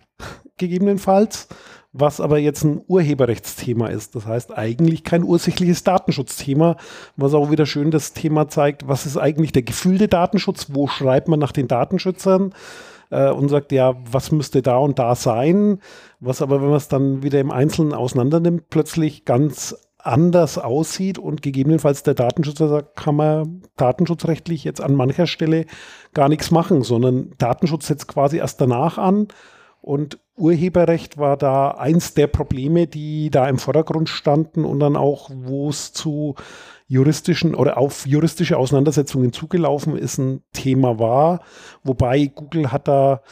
gegebenenfalls 0.57 1.49
was 1.93 2.19
aber 2.19 2.39
jetzt 2.39 2.63
ein 2.63 2.81
Urheberrechtsthema 2.87 3.87
ist. 3.87 4.15
Das 4.15 4.25
heißt 4.25 4.57
eigentlich 4.57 5.03
kein 5.03 5.23
ursächliches 5.23 5.83
Datenschutzthema, 5.83 6.75
was 7.15 7.35
auch 7.35 7.51
wieder 7.51 7.67
schön 7.67 7.91
das 7.91 8.13
Thema 8.13 8.49
zeigt, 8.49 8.87
was 8.87 9.05
ist 9.05 9.17
eigentlich 9.17 9.51
der 9.51 9.61
gefühlte 9.61 10.07
Datenschutz, 10.07 10.67
wo 10.71 10.87
schreibt 10.87 11.27
man 11.27 11.39
nach 11.39 11.51
den 11.51 11.67
Datenschützern? 11.67 12.53
Äh, 13.11 13.29
und 13.29 13.49
sagt, 13.49 13.71
ja, 13.71 13.95
was 14.11 14.31
müsste 14.31 14.63
da 14.63 14.77
und 14.77 14.97
da 14.97 15.13
sein, 15.13 15.79
was 16.19 16.41
aber, 16.41 16.61
wenn 16.61 16.69
man 16.69 16.77
es 16.77 16.87
dann 16.87 17.21
wieder 17.21 17.39
im 17.39 17.51
Einzelnen 17.51 17.93
auseinandernimmt, 17.93 18.69
plötzlich 18.69 19.23
ganz 19.23 19.75
anders 19.99 20.57
aussieht 20.57 21.19
und 21.19 21.41
gegebenenfalls 21.41 22.03
der 22.03 22.15
Datenschützer 22.15 22.67
sagt, 22.67 22.95
kann 22.95 23.15
man 23.15 23.61
datenschutzrechtlich 23.77 24.63
jetzt 24.63 24.81
an 24.81 24.95
mancher 24.95 25.27
Stelle 25.27 25.65
gar 26.13 26.27
nichts 26.27 26.51
machen, 26.51 26.81
sondern 26.81 27.31
Datenschutz 27.37 27.87
setzt 27.87 28.07
quasi 28.07 28.37
erst 28.37 28.59
danach 28.59 28.97
an 28.97 29.27
und 29.83 30.17
Urheberrecht 30.37 31.17
war 31.17 31.35
da 31.35 31.71
eins 31.71 32.13
der 32.13 32.27
Probleme, 32.27 32.87
die 32.87 33.29
da 33.29 33.49
im 33.49 33.57
Vordergrund 33.57 34.07
standen 34.07 34.63
und 34.63 34.79
dann 34.79 34.95
auch, 34.95 35.29
wo 35.33 35.69
es 35.69 35.91
zu 35.91 36.35
juristischen 36.87 37.53
oder 37.53 37.77
auf 37.77 38.07
juristische 38.07 38.57
Auseinandersetzungen 38.57 39.33
zugelaufen 39.33 39.97
ist, 39.97 40.19
ein 40.19 40.41
Thema 40.53 40.99
war. 40.99 41.41
Wobei 41.83 42.27
Google 42.27 42.71
hat 42.71 42.87
da 42.87 43.23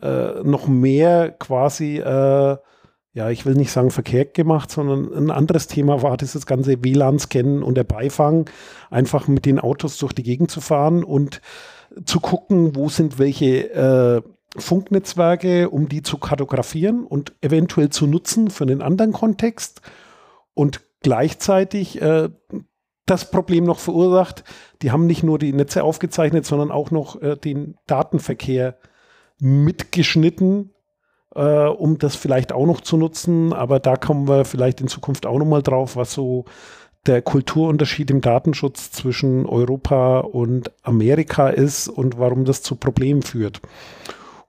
äh, 0.00 0.42
noch 0.44 0.66
mehr 0.66 1.30
quasi, 1.30 1.98
äh, 1.98 2.56
ja, 3.12 3.30
ich 3.30 3.44
will 3.44 3.54
nicht 3.54 3.70
sagen 3.70 3.90
verkehrt 3.90 4.32
gemacht, 4.32 4.70
sondern 4.70 5.12
ein 5.12 5.30
anderes 5.30 5.66
Thema 5.66 6.00
war 6.02 6.16
dieses 6.16 6.46
ganze 6.46 6.82
WLAN-Scannen 6.82 7.62
und 7.62 7.74
der 7.76 7.84
Beifang, 7.84 8.48
einfach 8.88 9.28
mit 9.28 9.44
den 9.44 9.60
Autos 9.60 9.98
durch 9.98 10.14
die 10.14 10.22
Gegend 10.22 10.50
zu 10.50 10.62
fahren 10.62 11.04
und 11.04 11.42
zu 12.06 12.18
gucken, 12.20 12.74
wo 12.76 12.88
sind 12.88 13.18
welche 13.18 13.74
äh, 13.74 14.22
Funknetzwerke, 14.56 15.68
um 15.68 15.88
die 15.88 16.02
zu 16.02 16.18
kartografieren 16.18 17.04
und 17.04 17.34
eventuell 17.40 17.90
zu 17.90 18.06
nutzen 18.06 18.50
für 18.50 18.64
einen 18.64 18.82
anderen 18.82 19.12
Kontext 19.12 19.82
und 20.54 20.80
gleichzeitig 21.00 22.00
äh, 22.00 22.30
das 23.06 23.30
Problem 23.30 23.64
noch 23.64 23.78
verursacht, 23.78 24.44
die 24.82 24.90
haben 24.90 25.06
nicht 25.06 25.22
nur 25.22 25.38
die 25.38 25.52
Netze 25.52 25.82
aufgezeichnet, 25.82 26.46
sondern 26.46 26.70
auch 26.70 26.90
noch 26.90 27.20
äh, 27.22 27.36
den 27.36 27.76
Datenverkehr 27.86 28.76
mitgeschnitten, 29.40 30.74
äh, 31.34 31.66
um 31.66 31.98
das 31.98 32.16
vielleicht 32.16 32.52
auch 32.52 32.66
noch 32.66 32.80
zu 32.80 32.96
nutzen. 32.96 33.52
Aber 33.52 33.80
da 33.80 33.96
kommen 33.96 34.28
wir 34.28 34.44
vielleicht 34.44 34.80
in 34.80 34.88
Zukunft 34.88 35.26
auch 35.26 35.38
noch 35.38 35.46
mal 35.46 35.62
drauf, 35.62 35.96
was 35.96 36.12
so 36.12 36.44
der 37.06 37.22
Kulturunterschied 37.22 38.10
im 38.10 38.20
Datenschutz 38.20 38.90
zwischen 38.90 39.46
Europa 39.46 40.20
und 40.20 40.70
Amerika 40.82 41.48
ist 41.48 41.88
und 41.88 42.18
warum 42.18 42.44
das 42.44 42.62
zu 42.62 42.76
Problemen 42.76 43.22
führt. 43.22 43.62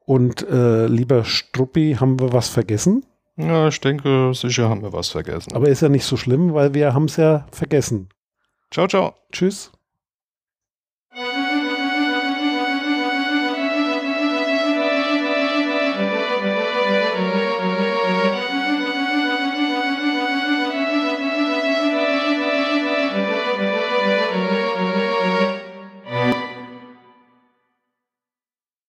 Und 0.09 0.41
äh, 0.49 0.87
lieber 0.87 1.23
Struppi, 1.23 1.97
haben 1.99 2.19
wir 2.19 2.33
was 2.33 2.49
vergessen? 2.49 3.05
Ja, 3.37 3.67
ich 3.67 3.79
denke, 3.79 4.31
sicher 4.33 4.67
haben 4.67 4.81
wir 4.81 4.91
was 4.91 5.09
vergessen. 5.09 5.53
Aber 5.53 5.69
ist 5.69 5.83
ja 5.83 5.89
nicht 5.89 6.03
so 6.03 6.17
schlimm, 6.17 6.55
weil 6.55 6.73
wir 6.73 6.95
haben 6.95 7.05
es 7.05 7.17
ja 7.17 7.45
vergessen. 7.51 8.09
Ciao, 8.71 8.87
ciao. 8.87 9.13
Tschüss. 9.31 9.71